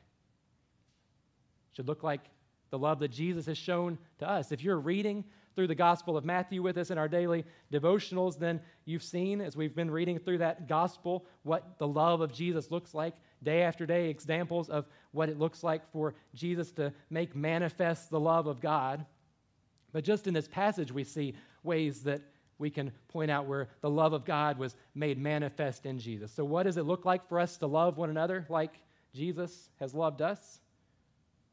should 1.77 1.89
look 1.89 2.03
like 2.03 2.21
the 2.69 2.79
love 2.79 2.99
that 2.99 3.09
Jesus 3.09 3.47
has 3.47 3.57
shown 3.57 3.97
to 4.19 4.29
us. 4.29 4.53
If 4.53 4.63
you're 4.63 4.79
reading 4.79 5.25
through 5.57 5.69
the 5.69 5.75
Gospel 5.75 6.19
of 6.19 6.25
Matthew 6.27 6.61
with 6.61 6.77
us 6.77 6.91
in 6.91 6.99
our 6.99 7.09
daily 7.09 7.47
devotionals, 7.73 8.39
then 8.39 8.61
you've 8.85 9.03
seen, 9.03 9.41
as 9.41 9.57
we've 9.57 9.75
been 9.75 9.91
reading 9.91 10.19
through 10.19 10.37
that 10.37 10.69
Gospel, 10.69 11.25
what 11.45 11.79
the 11.79 11.89
love 11.89 12.21
of 12.21 12.31
Jesus 12.31 12.71
looks 12.71 12.93
like 12.93 13.15
day 13.43 13.63
after 13.63 13.87
day, 13.87 14.11
examples 14.11 14.69
of 14.69 14.85
what 15.13 15.31
it 15.31 15.39
looks 15.39 15.65
like 15.65 15.91
for 15.93 16.15
Jesus 16.35 16.73
to 16.73 16.93
make 17.09 17.35
manifest 17.35 18.11
the 18.11 18.21
love 18.21 18.49
of 18.49 18.61
God. 18.61 19.07
But 19.93 20.05
just 20.05 20.27
in 20.27 20.35
this 20.35 20.47
passage, 20.47 20.93
we 20.93 21.05
see 21.05 21.37
ways 21.63 22.03
that 22.03 22.21
we 22.59 22.71
can 22.71 22.90
point 23.09 23.31
out 23.31 23.47
where 23.47 23.68
the 23.81 23.90
love 23.90 24.12
of 24.12 24.25
God 24.25 24.59
was 24.59 24.75
made 24.94 25.18
manifest 25.18 25.87
in 25.87 25.99
Jesus. 25.99 26.33
So, 26.33 26.44
what 26.44 26.64
does 26.64 26.77
it 26.77 26.85
look 26.85 27.05
like 27.05 27.29
for 27.29 27.38
us 27.38 27.57
to 27.59 27.66
love 27.66 27.97
one 27.97 28.11
another 28.11 28.47
like 28.49 28.75
Jesus 29.14 29.71
has 29.81 29.94
loved 29.94 30.21
us? 30.21 30.61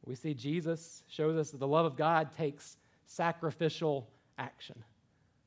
We 0.05 0.15
see 0.15 0.33
Jesus 0.33 1.03
shows 1.07 1.37
us 1.37 1.51
that 1.51 1.59
the 1.59 1.67
love 1.67 1.85
of 1.85 1.95
God 1.95 2.33
takes 2.33 2.77
sacrificial 3.05 4.07
action. 4.37 4.83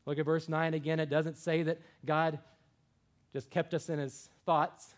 Look 0.06 0.18
at 0.18 0.24
verse 0.24 0.48
9 0.48 0.74
again. 0.74 1.00
It 1.00 1.10
doesn't 1.10 1.36
say 1.36 1.62
that 1.64 1.80
God 2.04 2.38
just 3.32 3.50
kept 3.50 3.74
us 3.74 3.88
in 3.88 3.98
his 3.98 4.30
thoughts, 4.46 4.94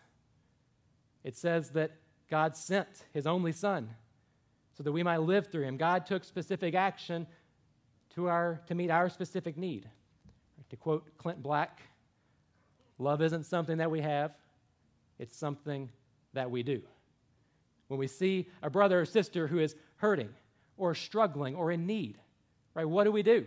it 1.23 1.35
says 1.35 1.71
that 1.71 1.91
God 2.29 2.55
sent 2.55 2.87
his 3.13 3.27
only 3.27 3.51
Son 3.51 3.89
so 4.77 4.83
that 4.83 4.91
we 4.91 5.03
might 5.03 5.17
live 5.17 5.47
through 5.47 5.63
him. 5.63 5.77
God 5.77 6.05
took 6.05 6.23
specific 6.23 6.73
action 6.73 7.27
to, 8.15 8.27
our, 8.27 8.61
to 8.67 8.75
meet 8.75 8.89
our 8.89 9.09
specific 9.09 9.57
need. 9.57 9.87
To 10.71 10.77
quote 10.77 11.17
Clint 11.17 11.43
Black, 11.43 11.81
love 12.97 13.21
isn't 13.21 13.45
something 13.45 13.77
that 13.79 13.91
we 13.91 13.99
have, 13.99 14.31
it's 15.19 15.37
something 15.37 15.89
that 16.31 16.49
we 16.49 16.63
do. 16.63 16.81
When 17.89 17.99
we 17.99 18.07
see 18.07 18.47
a 18.63 18.69
brother 18.69 19.01
or 19.01 19.05
sister 19.05 19.47
who 19.47 19.59
is 19.59 19.75
hurting 19.97 20.29
or 20.77 20.95
struggling 20.95 21.55
or 21.55 21.73
in 21.73 21.85
need, 21.85 22.17
right, 22.73 22.87
what 22.87 23.03
do 23.03 23.11
we 23.11 23.21
do? 23.21 23.45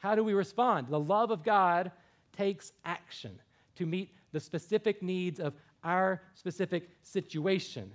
How 0.00 0.14
do 0.14 0.22
we 0.22 0.34
respond? 0.34 0.88
The 0.88 1.00
love 1.00 1.30
of 1.30 1.42
God 1.42 1.90
takes 2.36 2.72
action 2.84 3.40
to 3.76 3.86
meet 3.86 4.12
the 4.32 4.40
specific 4.40 5.02
needs 5.02 5.40
of 5.40 5.54
our 5.82 6.20
specific 6.34 6.90
situation. 7.00 7.90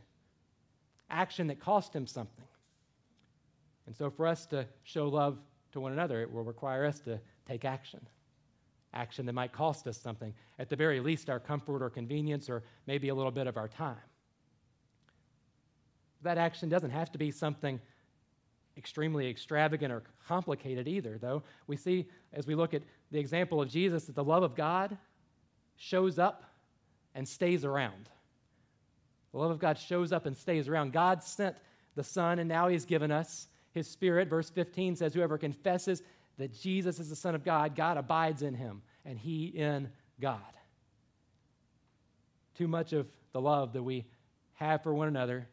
Action 1.12 1.46
that 1.48 1.60
cost 1.60 1.96
him 1.96 2.08
something. 2.08 2.46
And 3.86 3.96
so, 3.96 4.10
for 4.10 4.26
us 4.26 4.48
to 4.48 4.66
show 4.82 5.08
love 5.08 5.38
to 5.72 5.80
one 5.80 5.92
another, 5.92 6.20
it 6.22 6.32
will 6.32 6.44
require 6.44 6.86
us 6.86 7.00
to 7.02 7.20
take 7.48 7.64
action 7.64 8.00
action 8.94 9.26
that 9.26 9.34
might 9.34 9.52
cost 9.52 9.88
us 9.88 9.98
something, 9.98 10.34
at 10.58 10.70
the 10.70 10.76
very 10.76 11.00
least, 11.00 11.30
our 11.30 11.40
comfort 11.40 11.84
or 11.84 11.90
convenience, 11.90 12.50
or 12.50 12.64
maybe 12.88 13.10
a 13.10 13.16
little 13.16 13.32
bit 13.32 13.48
of 13.48 13.58
our 13.58 13.68
time. 13.68 13.96
That 16.22 16.38
action 16.38 16.70
doesn't 16.70 16.90
have 16.90 17.12
to 17.12 17.18
be 17.18 17.32
something 17.32 17.80
extremely 18.78 19.30
extravagant 19.30 19.92
or 19.92 20.04
complicated 20.28 20.88
either, 20.88 21.18
though. 21.18 21.44
We 21.68 21.76
see, 21.76 22.08
as 22.34 22.48
we 22.48 22.56
look 22.56 22.74
at 22.74 22.82
the 23.12 23.20
example 23.20 23.62
of 23.62 23.70
Jesus, 23.70 24.06
that 24.06 24.16
the 24.16 24.24
love 24.24 24.44
of 24.44 24.56
God 24.56 24.98
shows 25.78 26.18
up 26.18 26.44
and 27.16 27.28
stays 27.28 27.66
around. 27.66 28.10
The 29.32 29.38
love 29.38 29.52
of 29.52 29.60
God 29.60 29.78
shows 29.78 30.12
up 30.12 30.26
and 30.26 30.36
stays 30.36 30.68
around. 30.68 30.94
God 30.94 31.24
sent 31.24 31.58
the 31.96 32.04
Son, 32.04 32.40
and 32.40 32.48
now 32.50 32.68
He's 32.68 32.86
given 32.86 33.12
us 33.12 33.48
His 33.72 33.88
Spirit. 33.88 34.30
Verse 34.30 34.50
15 34.50 34.96
says, 34.96 35.14
Whoever 35.14 35.38
confesses 35.38 36.02
that 36.40 36.54
Jesus 36.54 37.00
is 37.00 37.10
the 37.10 37.16
Son 37.16 37.36
of 37.36 37.44
God, 37.44 37.76
God 37.76 37.98
abides 37.98 38.42
in 38.42 38.56
him, 38.56 38.82
and 39.06 39.20
he 39.20 39.46
in 39.46 39.90
God. 40.20 40.40
Too 42.58 42.68
much 42.68 42.94
of 42.94 43.08
the 43.34 43.42
love 43.42 43.74
that 43.74 43.84
we 43.84 44.06
have 44.54 44.82
for 44.82 44.94
one 44.94 45.10
another 45.10 45.48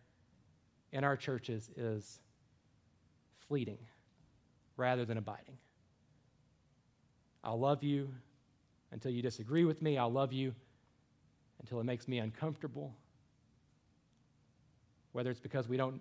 in 0.93 1.03
our 1.05 1.17
churches 1.17 1.69
is 1.77 2.21
fleeting 3.49 3.79
rather 4.77 5.05
than 5.05 5.19
abiding. 5.19 5.59
I'll 7.43 7.59
love 7.59 7.83
you 7.83 8.09
until 8.93 9.11
you 9.11 9.23
disagree 9.23 9.65
with 9.65 9.83
me. 9.83 9.99
I'll 9.99 10.11
love 10.11 10.33
you 10.33 10.55
until 11.61 11.81
it 11.81 11.85
makes 11.85 12.07
me 12.07 12.19
uncomfortable. 12.19 12.95
Whether 15.13 15.31
it's 15.31 15.41
because 15.41 15.69
we 15.69 15.77
don't 15.77 16.01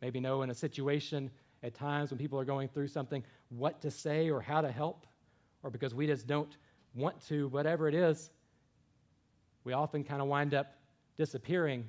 maybe 0.00 0.20
know 0.20 0.42
in 0.42 0.50
a 0.50 0.54
situation 0.54 1.30
at 1.62 1.74
times 1.74 2.10
when 2.10 2.18
people 2.18 2.38
are 2.38 2.44
going 2.44 2.68
through 2.68 2.88
something 2.88 3.22
what 3.50 3.80
to 3.82 3.90
say 3.90 4.30
or 4.30 4.40
how 4.40 4.60
to 4.60 4.70
help, 4.70 5.06
or 5.62 5.70
because 5.70 5.94
we 5.94 6.06
just 6.06 6.26
don't 6.26 6.56
want 6.94 7.20
to, 7.28 7.48
whatever 7.48 7.88
it 7.88 7.94
is, 7.94 8.30
we 9.64 9.72
often 9.72 10.02
kind 10.02 10.22
of 10.22 10.28
wind 10.28 10.54
up 10.54 10.74
disappearing 11.16 11.86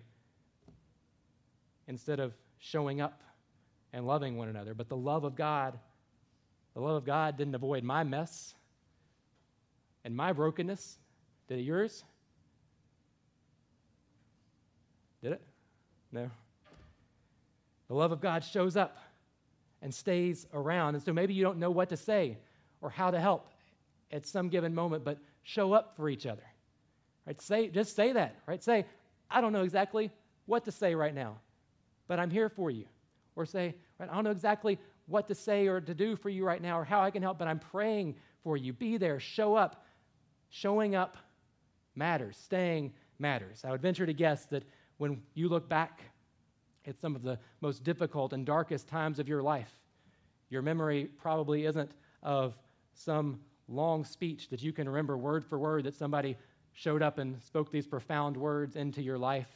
instead 1.87 2.19
of 2.19 2.33
showing 2.59 3.01
up 3.01 3.21
and 3.93 4.05
loving 4.05 4.37
one 4.37 4.49
another. 4.49 4.73
But 4.73 4.89
the 4.89 4.97
love 4.97 5.23
of 5.23 5.35
God, 5.35 5.77
the 6.73 6.81
love 6.81 6.95
of 6.95 7.05
God 7.05 7.37
didn't 7.37 7.55
avoid 7.55 7.83
my 7.83 8.03
mess 8.03 8.53
and 10.03 10.15
my 10.15 10.33
brokenness. 10.33 10.97
Did 11.47 11.59
it 11.59 11.63
yours? 11.63 12.03
Did 15.21 15.33
it? 15.33 15.41
No. 16.11 16.29
The 17.87 17.93
love 17.93 18.11
of 18.11 18.21
God 18.21 18.43
shows 18.43 18.75
up 18.75 18.97
and 19.81 19.93
stays 19.93 20.47
around. 20.53 20.95
And 20.95 21.03
so 21.03 21.13
maybe 21.13 21.33
you 21.33 21.43
don't 21.43 21.57
know 21.57 21.71
what 21.71 21.89
to 21.89 21.97
say 21.97 22.37
or 22.81 22.89
how 22.89 23.11
to 23.11 23.19
help 23.19 23.47
at 24.11 24.25
some 24.25 24.49
given 24.49 24.75
moment, 24.75 25.03
but 25.03 25.17
show 25.43 25.73
up 25.73 25.95
for 25.95 26.09
each 26.09 26.25
other. 26.25 26.43
Right? 27.25 27.39
Say, 27.41 27.67
just 27.69 27.95
say 27.95 28.13
that, 28.13 28.35
right? 28.45 28.63
Say, 28.63 28.85
I 29.29 29.41
don't 29.41 29.53
know 29.53 29.63
exactly 29.63 30.11
what 30.45 30.65
to 30.65 30.71
say 30.71 30.95
right 30.95 31.13
now, 31.13 31.37
but 32.07 32.19
I'm 32.19 32.29
here 32.29 32.49
for 32.49 32.69
you. 32.69 32.85
Or 33.35 33.45
say, 33.45 33.75
right, 33.97 34.09
I 34.09 34.13
don't 34.13 34.23
know 34.23 34.31
exactly 34.31 34.77
what 35.07 35.27
to 35.27 35.35
say 35.35 35.67
or 35.67 35.79
to 35.81 35.93
do 35.93 36.15
for 36.15 36.29
you 36.29 36.45
right 36.45 36.61
now 36.61 36.79
or 36.79 36.83
how 36.83 37.01
I 37.01 37.11
can 37.11 37.21
help, 37.21 37.37
but 37.37 37.47
I'm 37.47 37.59
praying 37.59 38.15
for 38.43 38.57
you. 38.57 38.73
Be 38.73 38.97
there, 38.97 39.19
show 39.19 39.55
up. 39.55 39.85
Showing 40.49 40.95
up 40.95 41.15
matters, 41.95 42.37
staying 42.37 42.91
matters. 43.19 43.63
I 43.63 43.71
would 43.71 43.81
venture 43.81 44.05
to 44.05 44.13
guess 44.13 44.45
that 44.47 44.63
when 44.97 45.21
you 45.33 45.47
look 45.47 45.69
back 45.69 46.01
at 46.87 46.99
some 46.99 47.15
of 47.15 47.21
the 47.21 47.37
most 47.61 47.83
difficult 47.83 48.33
and 48.33 48.45
darkest 48.45 48.87
times 48.87 49.19
of 49.19 49.27
your 49.27 49.41
life, 49.41 49.71
your 50.49 50.61
memory 50.61 51.05
probably 51.05 51.65
isn't 51.65 51.91
of 52.23 52.57
some 52.93 53.39
long 53.67 54.03
speech 54.03 54.49
that 54.49 54.61
you 54.61 54.73
can 54.73 54.87
remember 54.87 55.17
word 55.17 55.45
for 55.45 55.57
word 55.57 55.85
that 55.85 55.95
somebody 55.95 56.35
showed 56.73 57.01
up 57.01 57.17
and 57.17 57.41
spoke 57.41 57.71
these 57.71 57.87
profound 57.87 58.35
words 58.35 58.75
into 58.75 59.01
your 59.01 59.17
life. 59.17 59.49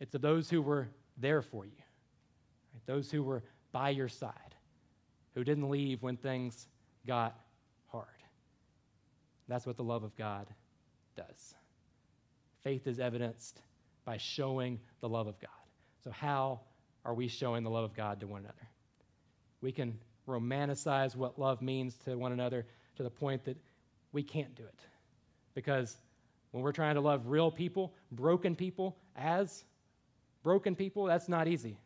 It's 0.00 0.14
of 0.14 0.22
those 0.22 0.50
who 0.50 0.62
were 0.62 0.88
there 1.16 1.42
for 1.42 1.64
you, 1.64 1.72
right? 2.74 2.86
those 2.86 3.10
who 3.10 3.22
were 3.22 3.42
by 3.70 3.90
your 3.90 4.08
side, 4.08 4.54
who 5.34 5.44
didn't 5.44 5.68
leave 5.68 6.02
when 6.02 6.16
things 6.16 6.68
got 7.06 7.38
hard. 7.90 8.06
That's 9.48 9.66
what 9.66 9.76
the 9.76 9.84
love 9.84 10.02
of 10.02 10.16
God 10.16 10.46
does. 11.16 11.54
Faith 12.62 12.86
is 12.86 12.98
evidenced 12.98 13.60
by 14.04 14.16
showing 14.16 14.80
the 15.00 15.08
love 15.08 15.26
of 15.26 15.38
God. 15.40 15.50
So, 16.04 16.10
how 16.10 16.60
are 17.04 17.14
we 17.14 17.28
showing 17.28 17.64
the 17.64 17.70
love 17.70 17.84
of 17.84 17.94
God 17.94 18.20
to 18.20 18.26
one 18.26 18.40
another? 18.40 18.68
We 19.60 19.72
can 19.72 19.98
romanticize 20.28 21.16
what 21.16 21.38
love 21.38 21.62
means 21.62 21.96
to 22.04 22.16
one 22.16 22.32
another 22.32 22.66
to 22.96 23.02
the 23.02 23.10
point 23.10 23.44
that 23.44 23.56
we 24.12 24.22
can't 24.22 24.54
do 24.54 24.64
it. 24.64 24.80
Because 25.54 25.96
when 26.50 26.62
we're 26.62 26.72
trying 26.72 26.94
to 26.94 27.00
love 27.00 27.26
real 27.26 27.50
people, 27.50 27.94
broken 28.10 28.54
people, 28.54 28.96
as 29.16 29.64
broken 30.42 30.74
people, 30.74 31.04
that's 31.04 31.28
not 31.28 31.48
easy. 31.48 31.78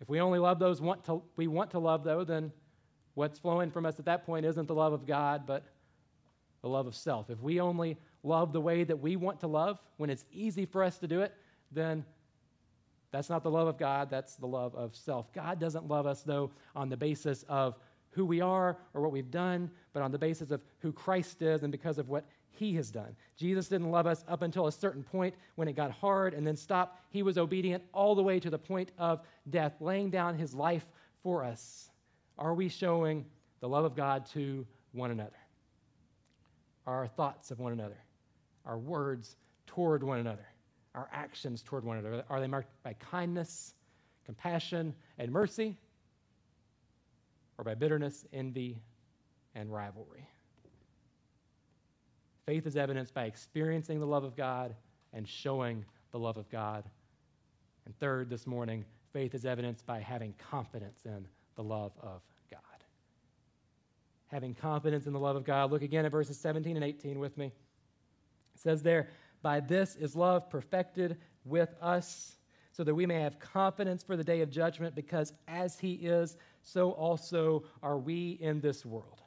If 0.00 0.08
we 0.08 0.20
only 0.20 0.38
love 0.38 0.58
those 0.58 0.80
want 0.80 1.04
to, 1.04 1.22
we 1.36 1.46
want 1.46 1.70
to 1.72 1.78
love, 1.78 2.02
though, 2.02 2.24
then 2.24 2.52
what's 3.14 3.38
flowing 3.38 3.70
from 3.70 3.86
us 3.86 3.98
at 3.98 4.06
that 4.06 4.26
point 4.26 4.44
isn't 4.46 4.66
the 4.66 4.74
love 4.74 4.92
of 4.92 5.06
God, 5.06 5.46
but 5.46 5.64
the 6.62 6.68
love 6.68 6.86
of 6.86 6.94
self. 6.94 7.30
If 7.30 7.40
we 7.40 7.60
only 7.60 7.98
love 8.22 8.52
the 8.52 8.60
way 8.60 8.84
that 8.84 9.00
we 9.00 9.16
want 9.16 9.40
to 9.40 9.46
love 9.46 9.80
when 9.96 10.10
it's 10.10 10.24
easy 10.32 10.64
for 10.66 10.82
us 10.82 10.98
to 10.98 11.06
do 11.06 11.20
it, 11.20 11.34
then 11.70 12.04
that's 13.10 13.28
not 13.28 13.42
the 13.42 13.50
love 13.50 13.68
of 13.68 13.78
God, 13.78 14.08
that's 14.10 14.36
the 14.36 14.46
love 14.46 14.74
of 14.74 14.96
self. 14.96 15.32
God 15.32 15.60
doesn't 15.60 15.86
love 15.86 16.06
us, 16.06 16.22
though, 16.22 16.50
on 16.74 16.88
the 16.88 16.96
basis 16.96 17.44
of 17.48 17.76
who 18.10 18.24
we 18.24 18.40
are 18.40 18.78
or 18.94 19.02
what 19.02 19.12
we've 19.12 19.30
done, 19.30 19.70
but 19.92 20.02
on 20.02 20.12
the 20.12 20.18
basis 20.18 20.50
of 20.50 20.62
who 20.78 20.92
Christ 20.92 21.42
is 21.42 21.62
and 21.62 21.72
because 21.72 21.98
of 21.98 22.08
what 22.08 22.24
he 22.50 22.74
has 22.74 22.90
done. 22.90 23.16
Jesus 23.36 23.68
didn't 23.68 23.90
love 23.90 24.06
us 24.06 24.24
up 24.28 24.42
until 24.42 24.66
a 24.66 24.72
certain 24.72 25.02
point 25.02 25.34
when 25.56 25.68
it 25.68 25.74
got 25.74 25.90
hard 25.90 26.34
and 26.34 26.46
then 26.46 26.56
stopped. 26.56 27.00
He 27.10 27.22
was 27.22 27.38
obedient 27.38 27.82
all 27.92 28.14
the 28.14 28.22
way 28.22 28.38
to 28.40 28.50
the 28.50 28.58
point 28.58 28.90
of 28.98 29.20
death, 29.48 29.74
laying 29.80 30.10
down 30.10 30.36
his 30.36 30.54
life 30.54 30.86
for 31.22 31.44
us. 31.44 31.90
Are 32.38 32.54
we 32.54 32.68
showing 32.68 33.24
the 33.60 33.68
love 33.68 33.84
of 33.84 33.94
God 33.96 34.26
to 34.32 34.66
one 34.92 35.10
another? 35.10 35.30
Our 36.86 37.06
thoughts 37.06 37.50
of 37.50 37.58
one 37.58 37.72
another, 37.72 37.98
our 38.66 38.78
words 38.78 39.36
toward 39.66 40.02
one 40.02 40.18
another, 40.18 40.46
our 40.94 41.08
actions 41.12 41.62
toward 41.62 41.84
one 41.84 41.98
another, 41.98 42.24
are 42.28 42.40
they 42.40 42.46
marked 42.46 42.70
by 42.82 42.92
kindness, 42.94 43.74
compassion, 44.24 44.94
and 45.18 45.30
mercy, 45.32 45.76
or 47.58 47.64
by 47.64 47.74
bitterness, 47.74 48.24
envy, 48.32 48.80
and 49.54 49.72
rivalry? 49.72 50.28
Faith 52.46 52.66
is 52.66 52.76
evidenced 52.76 53.14
by 53.14 53.24
experiencing 53.24 54.00
the 54.00 54.06
love 54.06 54.24
of 54.24 54.36
God 54.36 54.74
and 55.12 55.28
showing 55.28 55.84
the 56.10 56.18
love 56.18 56.36
of 56.36 56.48
God. 56.50 56.84
And 57.86 57.96
third, 57.98 58.28
this 58.28 58.46
morning, 58.46 58.84
faith 59.12 59.34
is 59.34 59.44
evidenced 59.44 59.86
by 59.86 60.00
having 60.00 60.34
confidence 60.50 61.00
in 61.04 61.26
the 61.56 61.62
love 61.62 61.92
of 62.00 62.22
God. 62.50 62.60
Having 64.26 64.54
confidence 64.54 65.06
in 65.06 65.12
the 65.12 65.20
love 65.20 65.36
of 65.36 65.44
God. 65.44 65.70
Look 65.70 65.82
again 65.82 66.04
at 66.04 66.12
verses 66.12 66.38
17 66.38 66.76
and 66.76 66.84
18 66.84 67.18
with 67.18 67.36
me. 67.36 67.52
Says 68.62 68.82
there, 68.82 69.08
By 69.42 69.60
this 69.60 69.96
is 69.96 70.14
love 70.14 70.48
perfected 70.50 71.18
with 71.44 71.74
us, 71.80 72.36
so 72.72 72.84
that 72.84 72.94
we 72.94 73.06
may 73.06 73.20
have 73.20 73.38
confidence 73.38 74.02
for 74.02 74.16
the 74.16 74.24
day 74.24 74.40
of 74.40 74.50
judgment, 74.50 74.94
because 74.94 75.32
as 75.48 75.78
he 75.78 75.94
is, 75.94 76.36
so 76.62 76.92
also 76.92 77.64
are 77.82 77.98
we 77.98 78.38
in 78.40 78.60
this 78.60 78.86
world. 78.86 79.20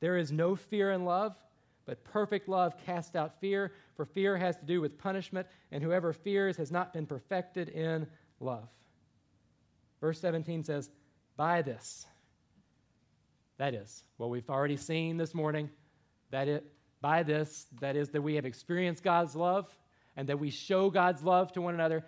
There 0.00 0.16
is 0.16 0.30
no 0.30 0.54
fear 0.54 0.92
in 0.92 1.04
love 1.04 1.34
but 1.86 2.02
perfect 2.04 2.48
love 2.48 2.76
casts 2.84 3.14
out 3.14 3.38
fear, 3.40 3.72
for 3.94 4.04
fear 4.04 4.36
has 4.36 4.56
to 4.56 4.64
do 4.64 4.80
with 4.80 4.98
punishment, 4.98 5.46
and 5.70 5.82
whoever 5.82 6.12
fears 6.12 6.56
has 6.56 6.70
not 6.72 6.92
been 6.92 7.06
perfected 7.06 7.68
in 7.68 8.06
love. 8.40 8.68
Verse 10.00 10.20
17 10.20 10.64
says, 10.64 10.90
By 11.36 11.62
this, 11.62 12.06
that 13.58 13.74
is, 13.74 14.02
what 14.16 14.30
we've 14.30 14.48
already 14.48 14.76
seen 14.76 15.16
this 15.16 15.34
morning, 15.34 15.70
that 16.30 16.48
it, 16.48 16.72
by 17.04 17.22
this, 17.22 17.66
that 17.82 17.96
is, 17.96 18.08
that 18.08 18.22
we 18.22 18.34
have 18.36 18.46
experienced 18.46 19.04
God's 19.04 19.36
love 19.36 19.68
and 20.16 20.26
that 20.30 20.40
we 20.40 20.48
show 20.48 20.88
God's 20.88 21.22
love 21.22 21.52
to 21.52 21.60
one 21.60 21.74
another, 21.74 22.02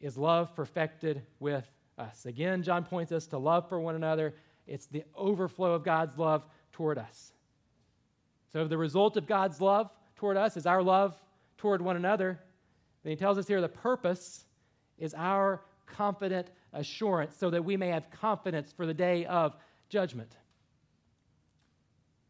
is 0.00 0.16
love 0.16 0.56
perfected 0.56 1.20
with 1.38 1.70
us. 1.98 2.24
Again, 2.24 2.62
John 2.62 2.82
points 2.82 3.12
us 3.12 3.26
to 3.26 3.36
love 3.36 3.68
for 3.68 3.78
one 3.78 3.94
another. 3.94 4.32
It's 4.66 4.86
the 4.86 5.04
overflow 5.14 5.74
of 5.74 5.84
God's 5.84 6.16
love 6.16 6.46
toward 6.72 6.96
us. 6.96 7.34
So, 8.54 8.66
the 8.66 8.78
result 8.78 9.18
of 9.18 9.26
God's 9.26 9.60
love 9.60 9.90
toward 10.16 10.38
us 10.38 10.56
is 10.56 10.64
our 10.64 10.82
love 10.82 11.14
toward 11.58 11.82
one 11.82 11.96
another. 11.96 12.40
Then 13.02 13.10
he 13.10 13.16
tells 13.16 13.36
us 13.36 13.46
here 13.46 13.60
the 13.60 13.68
purpose 13.68 14.46
is 14.96 15.12
our 15.12 15.60
confident 15.84 16.48
assurance 16.72 17.36
so 17.36 17.50
that 17.50 17.66
we 17.66 17.76
may 17.76 17.88
have 17.88 18.10
confidence 18.10 18.72
for 18.72 18.86
the 18.86 18.94
day 18.94 19.26
of 19.26 19.54
judgment. 19.90 20.34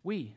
We 0.02 0.34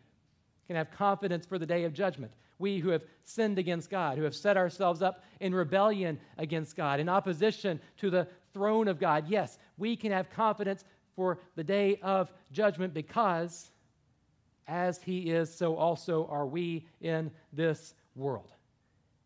can 0.68 0.76
have 0.76 0.92
confidence 0.92 1.46
for 1.46 1.58
the 1.60 1.66
day 1.66 1.84
of 1.84 1.94
judgment. 1.94 2.32
We 2.58 2.80
who 2.80 2.90
have 2.90 3.04
sinned 3.24 3.60
against 3.60 3.90
God, 3.90 4.18
who 4.18 4.24
have 4.24 4.36
set 4.36 4.58
ourselves 4.58 5.02
up 5.02 5.24
in 5.40 5.54
rebellion 5.54 6.20
against 6.38 6.76
God, 6.76 7.00
in 7.00 7.10
opposition 7.10 7.80
to 7.98 8.10
the 8.10 8.28
throne 8.54 8.88
of 8.88 9.00
God, 9.00 9.28
yes, 9.28 9.58
we 9.78 9.96
can 9.96 10.12
have 10.12 10.30
confidence 10.30 10.86
for 11.16 11.40
the 11.56 11.64
day 11.64 12.00
of 12.02 12.32
judgment 12.52 12.94
because 12.94 13.72
as 14.68 15.02
he 15.02 15.30
is, 15.30 15.54
so 15.54 15.76
also 15.76 16.28
are 16.30 16.46
we 16.46 16.86
in 17.02 17.32
this 17.54 17.94
world. 18.16 18.50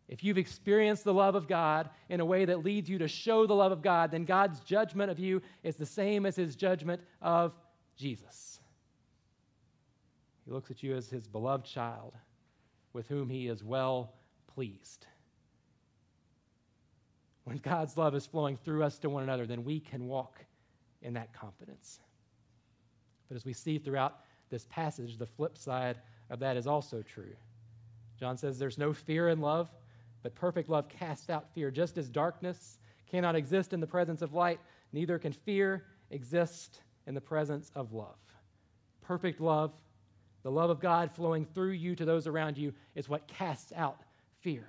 If 0.08 0.24
you've 0.24 0.38
experienced 0.38 1.04
the 1.04 1.14
love 1.14 1.36
of 1.36 1.46
God 1.46 1.88
in 2.08 2.20
a 2.20 2.24
way 2.24 2.44
that 2.44 2.64
leads 2.64 2.90
you 2.90 2.98
to 2.98 3.08
show 3.08 3.46
the 3.46 3.54
love 3.54 3.72
of 3.72 3.80
God, 3.80 4.10
then 4.10 4.24
God's 4.24 4.60
judgment 4.60 5.10
of 5.10 5.18
you 5.18 5.40
is 5.62 5.76
the 5.76 5.86
same 5.86 6.26
as 6.26 6.36
his 6.36 6.56
judgment 6.56 7.00
of 7.22 7.52
Jesus. 7.96 8.59
He 10.50 10.54
looks 10.54 10.72
at 10.72 10.82
you 10.82 10.96
as 10.96 11.08
his 11.08 11.28
beloved 11.28 11.64
child 11.64 12.12
with 12.92 13.06
whom 13.06 13.28
he 13.28 13.46
is 13.46 13.62
well 13.62 14.14
pleased. 14.52 15.06
When 17.44 17.58
God's 17.58 17.96
love 17.96 18.16
is 18.16 18.26
flowing 18.26 18.56
through 18.56 18.82
us 18.82 18.98
to 18.98 19.10
one 19.10 19.22
another, 19.22 19.46
then 19.46 19.62
we 19.62 19.78
can 19.78 20.08
walk 20.08 20.44
in 21.02 21.14
that 21.14 21.32
confidence. 21.32 22.00
But 23.28 23.36
as 23.36 23.44
we 23.44 23.52
see 23.52 23.78
throughout 23.78 24.24
this 24.50 24.66
passage, 24.68 25.18
the 25.18 25.26
flip 25.26 25.56
side 25.56 26.00
of 26.30 26.40
that 26.40 26.56
is 26.56 26.66
also 26.66 27.00
true. 27.00 27.36
John 28.18 28.36
says 28.36 28.58
there's 28.58 28.76
no 28.76 28.92
fear 28.92 29.28
in 29.28 29.40
love, 29.40 29.70
but 30.24 30.34
perfect 30.34 30.68
love 30.68 30.88
casts 30.88 31.30
out 31.30 31.54
fear. 31.54 31.70
Just 31.70 31.96
as 31.96 32.08
darkness 32.08 32.80
cannot 33.08 33.36
exist 33.36 33.72
in 33.72 33.78
the 33.78 33.86
presence 33.86 34.20
of 34.20 34.34
light, 34.34 34.58
neither 34.92 35.16
can 35.16 35.32
fear 35.32 35.84
exist 36.10 36.80
in 37.06 37.14
the 37.14 37.20
presence 37.20 37.70
of 37.76 37.92
love. 37.92 38.18
Perfect 39.00 39.40
love, 39.40 39.80
the 40.42 40.50
love 40.50 40.70
of 40.70 40.80
God 40.80 41.10
flowing 41.12 41.44
through 41.44 41.72
you 41.72 41.94
to 41.96 42.04
those 42.04 42.26
around 42.26 42.56
you, 42.56 42.72
is 42.94 43.08
what 43.08 43.26
casts 43.26 43.72
out 43.76 44.00
fear. 44.40 44.66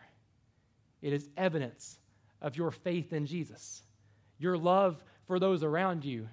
It 1.01 1.13
is 1.13 1.29
evidence 1.37 1.97
of 2.41 2.57
your 2.57 2.71
faith 2.71 3.13
in 3.13 3.25
Jesus. 3.25 3.83
Your 4.37 4.57
love 4.57 5.03
for 5.27 5.39
those 5.39 5.63
around 5.63 6.03
you 6.03 6.27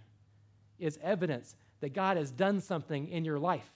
is 0.79 0.99
evidence 1.03 1.55
that 1.81 1.95
God 1.95 2.17
has 2.17 2.31
done 2.31 2.61
something 2.61 3.09
in 3.09 3.25
your 3.25 3.39
life 3.39 3.71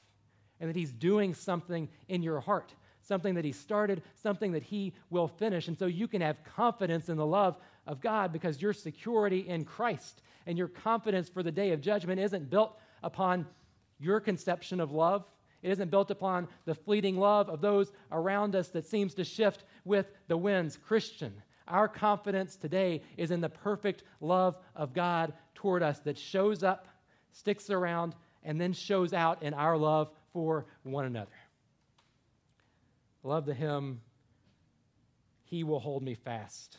and 0.60 0.68
that 0.68 0.76
He's 0.76 0.92
doing 0.92 1.34
something 1.34 1.88
in 2.08 2.22
your 2.22 2.40
heart, 2.40 2.74
something 3.02 3.34
that 3.34 3.44
He 3.44 3.52
started, 3.52 4.02
something 4.22 4.52
that 4.52 4.62
He 4.62 4.94
will 5.10 5.28
finish. 5.28 5.68
And 5.68 5.78
so 5.78 5.86
you 5.86 6.08
can 6.08 6.20
have 6.22 6.42
confidence 6.44 7.08
in 7.08 7.16
the 7.16 7.26
love 7.26 7.56
of 7.86 8.00
God 8.00 8.32
because 8.32 8.62
your 8.62 8.72
security 8.72 9.48
in 9.48 9.64
Christ 9.64 10.22
and 10.46 10.56
your 10.56 10.68
confidence 10.68 11.28
for 11.28 11.42
the 11.42 11.52
day 11.52 11.72
of 11.72 11.80
judgment 11.80 12.20
isn't 12.20 12.50
built 12.50 12.78
upon 13.02 13.46
your 13.98 14.20
conception 14.20 14.80
of 14.80 14.92
love. 14.92 15.24
It 15.62 15.70
isn't 15.70 15.90
built 15.90 16.10
upon 16.10 16.48
the 16.64 16.74
fleeting 16.74 17.16
love 17.16 17.48
of 17.48 17.60
those 17.60 17.92
around 18.10 18.56
us 18.56 18.68
that 18.70 18.86
seems 18.86 19.14
to 19.14 19.24
shift 19.24 19.64
with 19.84 20.10
the 20.26 20.36
winds. 20.36 20.76
Christian, 20.76 21.32
our 21.68 21.88
confidence 21.88 22.56
today 22.56 23.02
is 23.16 23.30
in 23.30 23.40
the 23.40 23.48
perfect 23.48 24.02
love 24.20 24.58
of 24.74 24.92
God 24.92 25.32
toward 25.54 25.82
us 25.82 26.00
that 26.00 26.18
shows 26.18 26.62
up, 26.62 26.88
sticks 27.30 27.70
around, 27.70 28.14
and 28.42 28.60
then 28.60 28.72
shows 28.72 29.12
out 29.12 29.42
in 29.42 29.54
our 29.54 29.76
love 29.76 30.10
for 30.32 30.66
one 30.82 31.04
another. 31.04 31.30
Love 33.22 33.46
the 33.46 33.54
hymn, 33.54 34.00
He 35.44 35.62
Will 35.62 35.78
Hold 35.78 36.02
Me 36.02 36.14
Fast. 36.14 36.78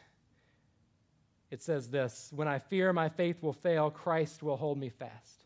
It 1.51 1.61
says 1.61 1.89
this 1.89 2.31
When 2.35 2.49
I 2.49 2.59
fear 2.59 2.91
my 2.91 3.07
faith 3.07 3.41
will 3.41 3.53
fail, 3.53 3.89
Christ 3.89 4.43
will 4.43 4.57
hold 4.57 4.77
me 4.77 4.89
fast. 4.89 5.45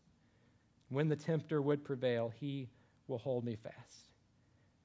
When 0.89 1.10
the 1.10 1.15
tempter 1.15 1.62
would 1.62 1.84
prevail, 1.84 2.34
He 2.39 2.69
will 3.08 3.17
hold 3.17 3.43
me 3.43 3.56
fast. 3.56 4.12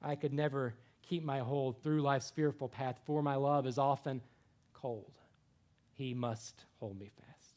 I 0.01 0.15
could 0.15 0.33
never 0.33 0.73
keep 1.01 1.23
my 1.23 1.39
hold 1.39 1.81
through 1.81 2.01
life's 2.01 2.29
fearful 2.29 2.69
path, 2.69 2.99
for 3.05 3.21
my 3.21 3.35
love 3.35 3.67
is 3.67 3.77
often 3.77 4.21
cold. 4.73 5.11
He 5.93 6.13
must 6.13 6.65
hold 6.79 6.99
me 6.99 7.09
fast. 7.09 7.55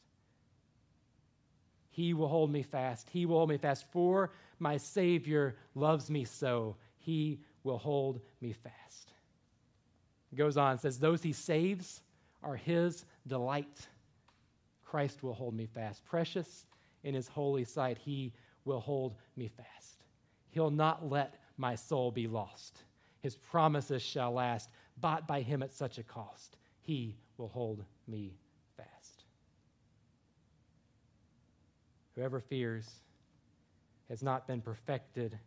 He 1.89 2.13
will 2.13 2.27
hold 2.27 2.51
me 2.51 2.61
fast. 2.61 3.09
He 3.09 3.25
will 3.25 3.37
hold 3.37 3.49
me 3.49 3.57
fast, 3.57 3.85
for 3.91 4.31
my 4.59 4.77
Savior 4.77 5.55
loves 5.73 6.09
me 6.09 6.25
so. 6.25 6.75
He 6.97 7.39
will 7.63 7.79
hold 7.79 8.21
me 8.39 8.53
fast. 8.53 9.11
It 10.31 10.35
goes 10.35 10.57
on, 10.57 10.77
says, 10.77 10.99
Those 10.99 11.23
he 11.23 11.33
saves 11.33 12.01
are 12.43 12.55
his 12.55 13.05
delight. 13.25 13.87
Christ 14.85 15.23
will 15.23 15.33
hold 15.33 15.55
me 15.55 15.65
fast. 15.65 16.05
Precious 16.05 16.65
in 17.03 17.13
his 17.13 17.27
holy 17.27 17.65
sight, 17.65 17.97
he 17.97 18.33
will 18.63 18.79
hold 18.79 19.15
me 19.35 19.47
fast. 19.47 19.76
He'll 20.57 20.71
not 20.71 21.07
let 21.07 21.35
my 21.57 21.75
soul 21.75 22.09
be 22.09 22.25
lost. 22.25 22.81
His 23.19 23.35
promises 23.35 24.01
shall 24.01 24.31
last, 24.31 24.71
bought 24.99 25.27
by 25.27 25.43
him 25.43 25.61
at 25.61 25.71
such 25.71 25.99
a 25.99 26.03
cost. 26.03 26.57
He 26.81 27.15
will 27.37 27.49
hold 27.49 27.83
me 28.07 28.39
fast. 28.75 29.23
Whoever 32.15 32.39
fears 32.39 32.89
has 34.09 34.23
not 34.23 34.47
been 34.47 34.61
perfected 34.61 35.37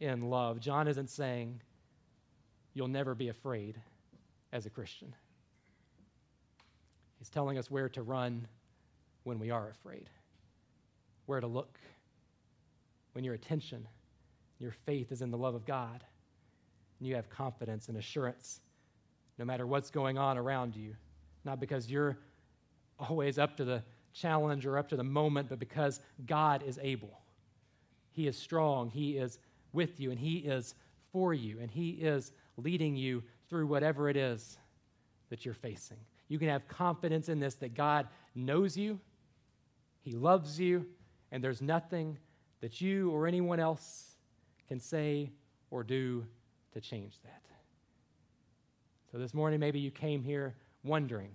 in 0.00 0.28
love. 0.28 0.60
John 0.60 0.86
isn't 0.86 1.08
saying 1.08 1.62
you'll 2.74 2.88
never 2.88 3.14
be 3.14 3.28
afraid 3.28 3.80
as 4.52 4.66
a 4.66 4.70
Christian. 4.70 5.14
He's 7.18 7.30
telling 7.30 7.56
us 7.56 7.70
where 7.70 7.88
to 7.88 8.02
run 8.02 8.46
when 9.24 9.38
we 9.38 9.50
are 9.50 9.70
afraid, 9.70 10.10
where 11.24 11.40
to 11.40 11.46
look 11.46 11.80
when 13.14 13.24
your 13.24 13.32
attention, 13.32 13.88
your 14.60 14.72
faith 14.84 15.10
is 15.10 15.22
in 15.22 15.30
the 15.30 15.38
love 15.38 15.54
of 15.54 15.64
God, 15.64 16.04
and 16.98 17.08
you 17.08 17.16
have 17.16 17.28
confidence 17.28 17.88
and 17.88 17.96
assurance 17.96 18.60
no 19.38 19.46
matter 19.46 19.66
what's 19.66 19.90
going 19.90 20.18
on 20.18 20.36
around 20.36 20.76
you. 20.76 20.94
Not 21.44 21.58
because 21.58 21.90
you're 21.90 22.18
always 22.98 23.38
up 23.38 23.56
to 23.56 23.64
the 23.64 23.82
challenge 24.12 24.66
or 24.66 24.76
up 24.76 24.88
to 24.90 24.96
the 24.96 25.02
moment, 25.02 25.48
but 25.48 25.58
because 25.58 26.00
God 26.26 26.62
is 26.62 26.78
able. 26.82 27.18
He 28.12 28.26
is 28.26 28.36
strong, 28.36 28.90
He 28.90 29.16
is 29.16 29.38
with 29.72 29.98
you, 29.98 30.10
and 30.10 30.20
He 30.20 30.38
is 30.38 30.74
for 31.10 31.32
you, 31.32 31.58
and 31.60 31.70
He 31.70 31.90
is 31.92 32.32
leading 32.58 32.96
you 32.96 33.22
through 33.48 33.66
whatever 33.66 34.10
it 34.10 34.16
is 34.16 34.58
that 35.30 35.46
you're 35.46 35.54
facing. 35.54 35.96
You 36.28 36.38
can 36.38 36.48
have 36.48 36.68
confidence 36.68 37.30
in 37.30 37.40
this 37.40 37.54
that 37.56 37.74
God 37.74 38.08
knows 38.34 38.76
you, 38.76 39.00
He 40.02 40.12
loves 40.12 40.60
you, 40.60 40.84
and 41.32 41.42
there's 41.42 41.62
nothing 41.62 42.18
that 42.60 42.80
you 42.80 43.10
or 43.10 43.26
anyone 43.26 43.58
else 43.58 44.09
can 44.70 44.78
say 44.78 45.28
or 45.72 45.82
do 45.82 46.24
to 46.72 46.80
change 46.80 47.18
that. 47.24 47.42
So 49.10 49.18
this 49.18 49.34
morning, 49.34 49.58
maybe 49.58 49.80
you 49.80 49.90
came 49.90 50.22
here 50.22 50.54
wondering 50.84 51.30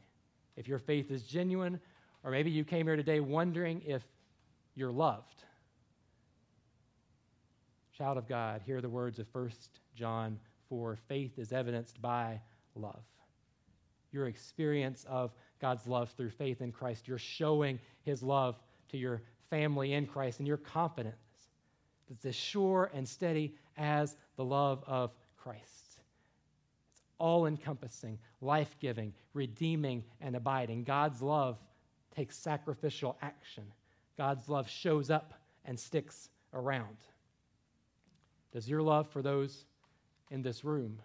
if 0.56 0.70
your 0.70 0.80
faith 0.80 1.12
is 1.12 1.22
genuine, 1.24 1.82
or 2.24 2.32
maybe 2.32 2.50
you 2.50 2.64
came 2.64 2.88
here 2.88 2.96
today 2.96 3.20
wondering 3.20 3.82
if 3.86 4.04
you're 4.74 4.94
loved. 4.94 5.44
Child 7.98 8.18
of 8.18 8.26
God, 8.30 8.62
hear 8.66 8.80
the 8.80 8.88
words 8.88 9.20
of 9.20 9.28
1 9.34 9.52
John 9.98 10.40
4 10.70 10.98
faith 11.10 11.38
is 11.38 11.52
evidenced 11.52 12.02
by 12.02 12.40
love. 12.74 13.04
Your 14.14 14.28
experience 14.28 15.06
of 15.10 15.34
God's 15.60 15.86
love 15.88 16.10
through 16.12 16.30
faith 16.30 16.62
in 16.62 16.72
Christ, 16.72 17.06
you're 17.06 17.18
showing 17.18 17.80
his 18.04 18.24
love 18.24 18.56
to 18.92 18.98
your 18.98 19.24
family 19.50 19.92
in 19.92 20.06
Christ, 20.06 20.40
and 20.40 20.48
your 20.48 20.56
confidence 20.56 21.25
that's 22.10 22.26
as 22.26 22.36
sure 22.36 22.92
and 22.94 23.08
steady 23.08 23.56
as 23.78 24.16
the 24.36 24.46
love 24.46 24.84
of 24.88 25.12
Christ 25.38 26.00
It's 26.92 27.02
all 27.20 27.46
encompassing, 27.46 28.18
life 28.42 28.76
giving, 28.80 29.14
redeeming, 29.34 30.04
and 30.22 30.36
abiding. 30.36 30.84
God's 30.84 31.22
love 31.22 31.58
takes 32.16 32.38
sacrificial 32.38 33.18
action. 33.22 33.66
God's 34.18 34.50
love 34.50 34.70
shows 34.70 35.10
up 35.10 35.34
and 35.66 35.80
sticks 35.80 36.30
around. 36.54 36.98
Does 38.52 38.70
your 38.70 38.82
love 38.82 39.08
for 39.10 39.22
those 39.22 39.66
in 40.32 40.42
this 40.42 40.64
room, 40.64 41.02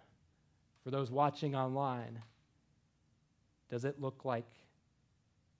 for 0.83 0.91
those 0.91 1.11
watching 1.11 1.55
online, 1.55 2.19
does 3.69 3.85
it 3.85 4.01
look 4.01 4.25
like 4.25 4.47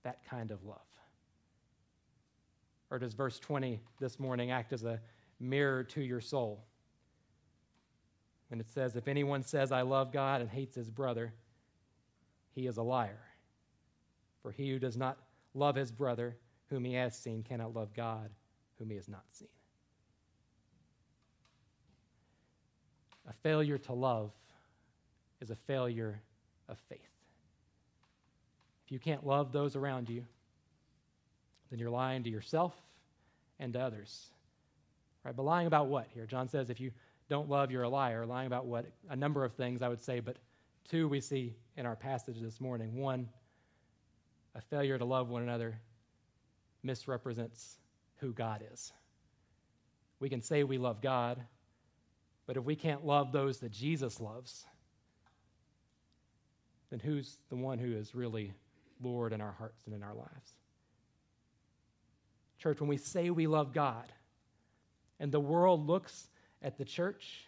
that 0.03 0.23
kind 0.29 0.51
of 0.51 0.63
love? 0.65 0.77
Or 2.89 2.99
does 2.99 3.13
verse 3.13 3.39
20 3.39 3.79
this 3.99 4.19
morning 4.19 4.51
act 4.51 4.73
as 4.73 4.83
a 4.83 4.99
mirror 5.41 5.83
to 5.83 6.01
your 6.01 6.21
soul? 6.21 6.63
And 8.51 8.59
it 8.59 8.69
says, 8.69 8.95
If 8.95 9.07
anyone 9.07 9.43
says, 9.43 9.71
I 9.71 9.81
love 9.81 10.11
God 10.11 10.41
and 10.41 10.49
hates 10.49 10.75
his 10.75 10.89
brother, 10.89 11.33
he 12.53 12.67
is 12.67 12.77
a 12.77 12.83
liar. 12.83 13.21
For 14.41 14.51
he 14.51 14.69
who 14.69 14.79
does 14.79 14.97
not 14.97 15.17
love 15.53 15.75
his 15.75 15.91
brother, 15.91 16.35
whom 16.69 16.83
he 16.83 16.93
has 16.93 17.17
seen, 17.17 17.43
cannot 17.43 17.73
love 17.73 17.93
God, 17.93 18.29
whom 18.77 18.89
he 18.89 18.95
has 18.95 19.07
not 19.07 19.23
seen. 19.31 19.47
A 23.29 23.33
failure 23.33 23.77
to 23.77 23.93
love 23.93 24.31
is 25.39 25.49
a 25.49 25.55
failure 25.55 26.21
of 26.67 26.77
faith. 26.89 26.99
If 28.85 28.91
you 28.91 28.99
can't 28.99 29.25
love 29.25 29.51
those 29.51 29.75
around 29.75 30.09
you, 30.09 30.25
then 31.69 31.79
you're 31.79 31.89
lying 31.89 32.23
to 32.23 32.29
yourself 32.29 32.73
and 33.59 33.71
to 33.73 33.79
others. 33.79 34.31
Right? 35.23 35.35
But 35.35 35.43
lying 35.43 35.67
about 35.67 35.87
what 35.87 36.07
here? 36.13 36.25
John 36.25 36.47
says 36.47 36.69
if 36.69 36.79
you 36.79 36.91
don't 37.29 37.49
love, 37.49 37.71
you're 37.71 37.83
a 37.83 37.89
liar. 37.89 38.25
Lying 38.25 38.47
about 38.47 38.65
what? 38.65 38.85
A 39.09 39.15
number 39.15 39.45
of 39.45 39.53
things, 39.53 39.81
I 39.81 39.87
would 39.87 40.01
say, 40.01 40.19
but 40.19 40.37
two 40.89 41.07
we 41.07 41.21
see 41.21 41.55
in 41.77 41.85
our 41.85 41.95
passage 41.95 42.39
this 42.41 42.59
morning. 42.59 42.95
One, 42.95 43.29
a 44.55 44.61
failure 44.61 44.97
to 44.97 45.05
love 45.05 45.29
one 45.29 45.43
another 45.43 45.79
misrepresents 46.83 47.77
who 48.17 48.33
God 48.33 48.63
is. 48.73 48.91
We 50.19 50.29
can 50.29 50.41
say 50.41 50.63
we 50.63 50.77
love 50.77 51.01
God, 51.01 51.41
but 52.45 52.57
if 52.57 52.63
we 52.63 52.75
can't 52.75 53.05
love 53.05 53.31
those 53.31 53.59
that 53.59 53.71
Jesus 53.71 54.19
loves, 54.19 54.65
then 56.89 56.99
who's 56.99 57.37
the 57.49 57.55
one 57.55 57.79
who 57.79 57.95
is 57.95 58.13
really 58.13 58.53
Lord 59.01 59.31
in 59.31 59.41
our 59.41 59.53
hearts 59.53 59.85
and 59.85 59.95
in 59.95 60.03
our 60.03 60.13
lives? 60.13 60.53
Church, 62.59 62.79
when 62.79 62.89
we 62.89 62.97
say 62.97 63.29
we 63.29 63.47
love 63.47 63.73
God 63.73 64.11
and 65.21 65.31
the 65.31 65.39
world 65.39 65.85
looks 65.85 66.29
at 66.63 66.79
the 66.79 66.83
church, 66.83 67.45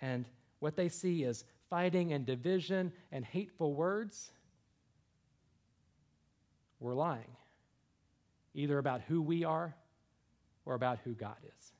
and 0.00 0.24
what 0.60 0.76
they 0.76 0.88
see 0.88 1.24
is 1.24 1.44
fighting 1.68 2.12
and 2.12 2.24
division 2.24 2.92
and 3.10 3.24
hateful 3.24 3.74
words, 3.74 4.30
we're 6.78 6.94
lying, 6.94 7.36
either 8.54 8.78
about 8.78 9.00
who 9.08 9.20
we 9.20 9.44
are 9.44 9.74
or 10.64 10.74
about 10.74 11.00
who 11.04 11.12
God 11.12 11.36
is. 11.42 11.72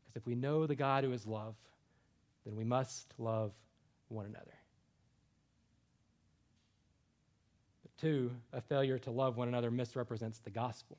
Because 0.00 0.16
if 0.16 0.26
we 0.26 0.34
know 0.34 0.66
the 0.66 0.74
God 0.74 1.04
who 1.04 1.12
is 1.12 1.26
love, 1.26 1.54
then 2.46 2.56
we 2.56 2.64
must 2.64 3.12
love 3.18 3.52
one 4.08 4.24
another. 4.24 4.54
But 7.82 7.94
two, 7.98 8.30
a 8.54 8.62
failure 8.62 8.98
to 9.00 9.10
love 9.10 9.36
one 9.36 9.48
another 9.48 9.70
misrepresents 9.70 10.38
the 10.38 10.50
gospel. 10.50 10.96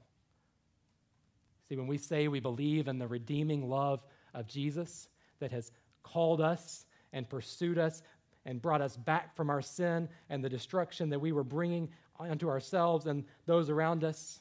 See, 1.68 1.76
when 1.76 1.88
we 1.88 1.98
say 1.98 2.28
we 2.28 2.40
believe 2.40 2.88
in 2.88 2.98
the 2.98 3.08
redeeming 3.08 3.70
love 3.70 4.04
of 4.34 4.48
Jesus 4.48 5.10
that 5.40 5.52
has 5.52 5.72
called 6.04 6.42
us 6.42 6.86
and 7.14 7.30
pursued 7.30 7.78
us 7.78 8.02
and 8.46 8.62
brought 8.62 8.82
us 8.82 8.96
back 8.96 9.36
from 9.36 9.50
our 9.50 9.62
sin 9.62 10.08
and 10.30 10.44
the 10.44 10.50
destruction 10.50 11.10
that 11.10 11.20
we 11.20 11.34
were 11.34 11.44
bringing 11.44 11.90
onto 12.20 12.50
ourselves 12.50 13.06
and 13.06 13.26
those 13.46 13.70
around 13.70 14.04
us. 14.04 14.40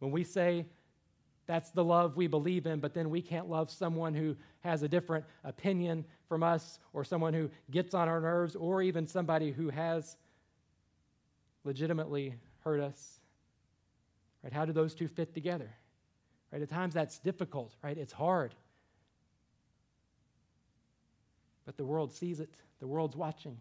When 0.00 0.10
we 0.10 0.24
say 0.24 0.66
that's 1.46 1.70
the 1.70 1.84
love 1.84 2.16
we 2.16 2.26
believe 2.26 2.66
in, 2.66 2.80
but 2.80 2.92
then 2.92 3.08
we 3.08 3.22
can't 3.22 3.48
love 3.48 3.70
someone 3.70 4.12
who 4.12 4.36
has 4.60 4.82
a 4.82 4.88
different 4.88 5.24
opinion 5.44 6.04
from 6.28 6.42
us, 6.42 6.78
or 6.92 7.04
someone 7.04 7.32
who 7.32 7.48
gets 7.70 7.94
on 7.94 8.06
our 8.06 8.20
nerves, 8.20 8.54
or 8.54 8.82
even 8.82 9.06
somebody 9.06 9.50
who 9.50 9.70
has 9.70 10.16
legitimately 11.64 12.34
hurt 12.62 12.80
us. 12.80 13.20
Right? 14.44 14.52
How 14.52 14.66
do 14.66 14.72
those 14.72 14.94
two 14.94 15.08
fit 15.08 15.32
together? 15.32 15.70
Right? 16.52 16.62
At 16.62 16.68
times 16.68 16.94
that's 16.94 17.18
difficult, 17.18 17.74
right? 17.82 17.96
It's 17.96 18.12
hard. 18.12 18.54
But 21.66 21.76
the 21.76 21.84
world 21.84 22.12
sees 22.12 22.40
it, 22.40 22.48
the 22.80 22.86
world's 22.86 23.16
watching. 23.16 23.58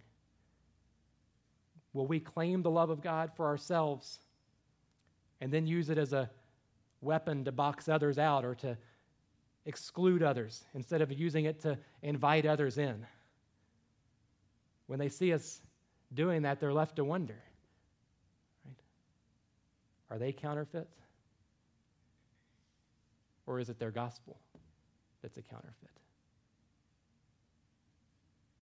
Will 1.93 2.07
we 2.07 2.19
claim 2.19 2.61
the 2.61 2.71
love 2.71 2.89
of 2.89 3.01
God 3.01 3.31
for 3.35 3.47
ourselves 3.47 4.19
and 5.41 5.51
then 5.51 5.67
use 5.67 5.89
it 5.89 5.97
as 5.97 6.13
a 6.13 6.29
weapon 7.01 7.43
to 7.45 7.51
box 7.51 7.89
others 7.89 8.17
out 8.17 8.45
or 8.45 8.55
to 8.55 8.77
exclude 9.65 10.23
others 10.23 10.63
instead 10.73 11.01
of 11.01 11.11
using 11.11 11.45
it 11.45 11.59
to 11.61 11.77
invite 12.01 12.45
others 12.45 12.77
in? 12.77 13.05
When 14.85 14.99
they 14.99 15.09
see 15.09 15.33
us 15.33 15.59
doing 16.13 16.43
that, 16.43 16.61
they're 16.61 16.73
left 16.73 16.95
to 16.95 17.03
wonder 17.03 17.35
right? 18.65 20.15
Are 20.15 20.19
they 20.19 20.31
counterfeit? 20.31 20.87
Or 23.47 23.59
is 23.59 23.69
it 23.69 23.79
their 23.79 23.91
gospel 23.91 24.37
that's 25.23 25.37
a 25.37 25.41
counterfeit? 25.41 25.89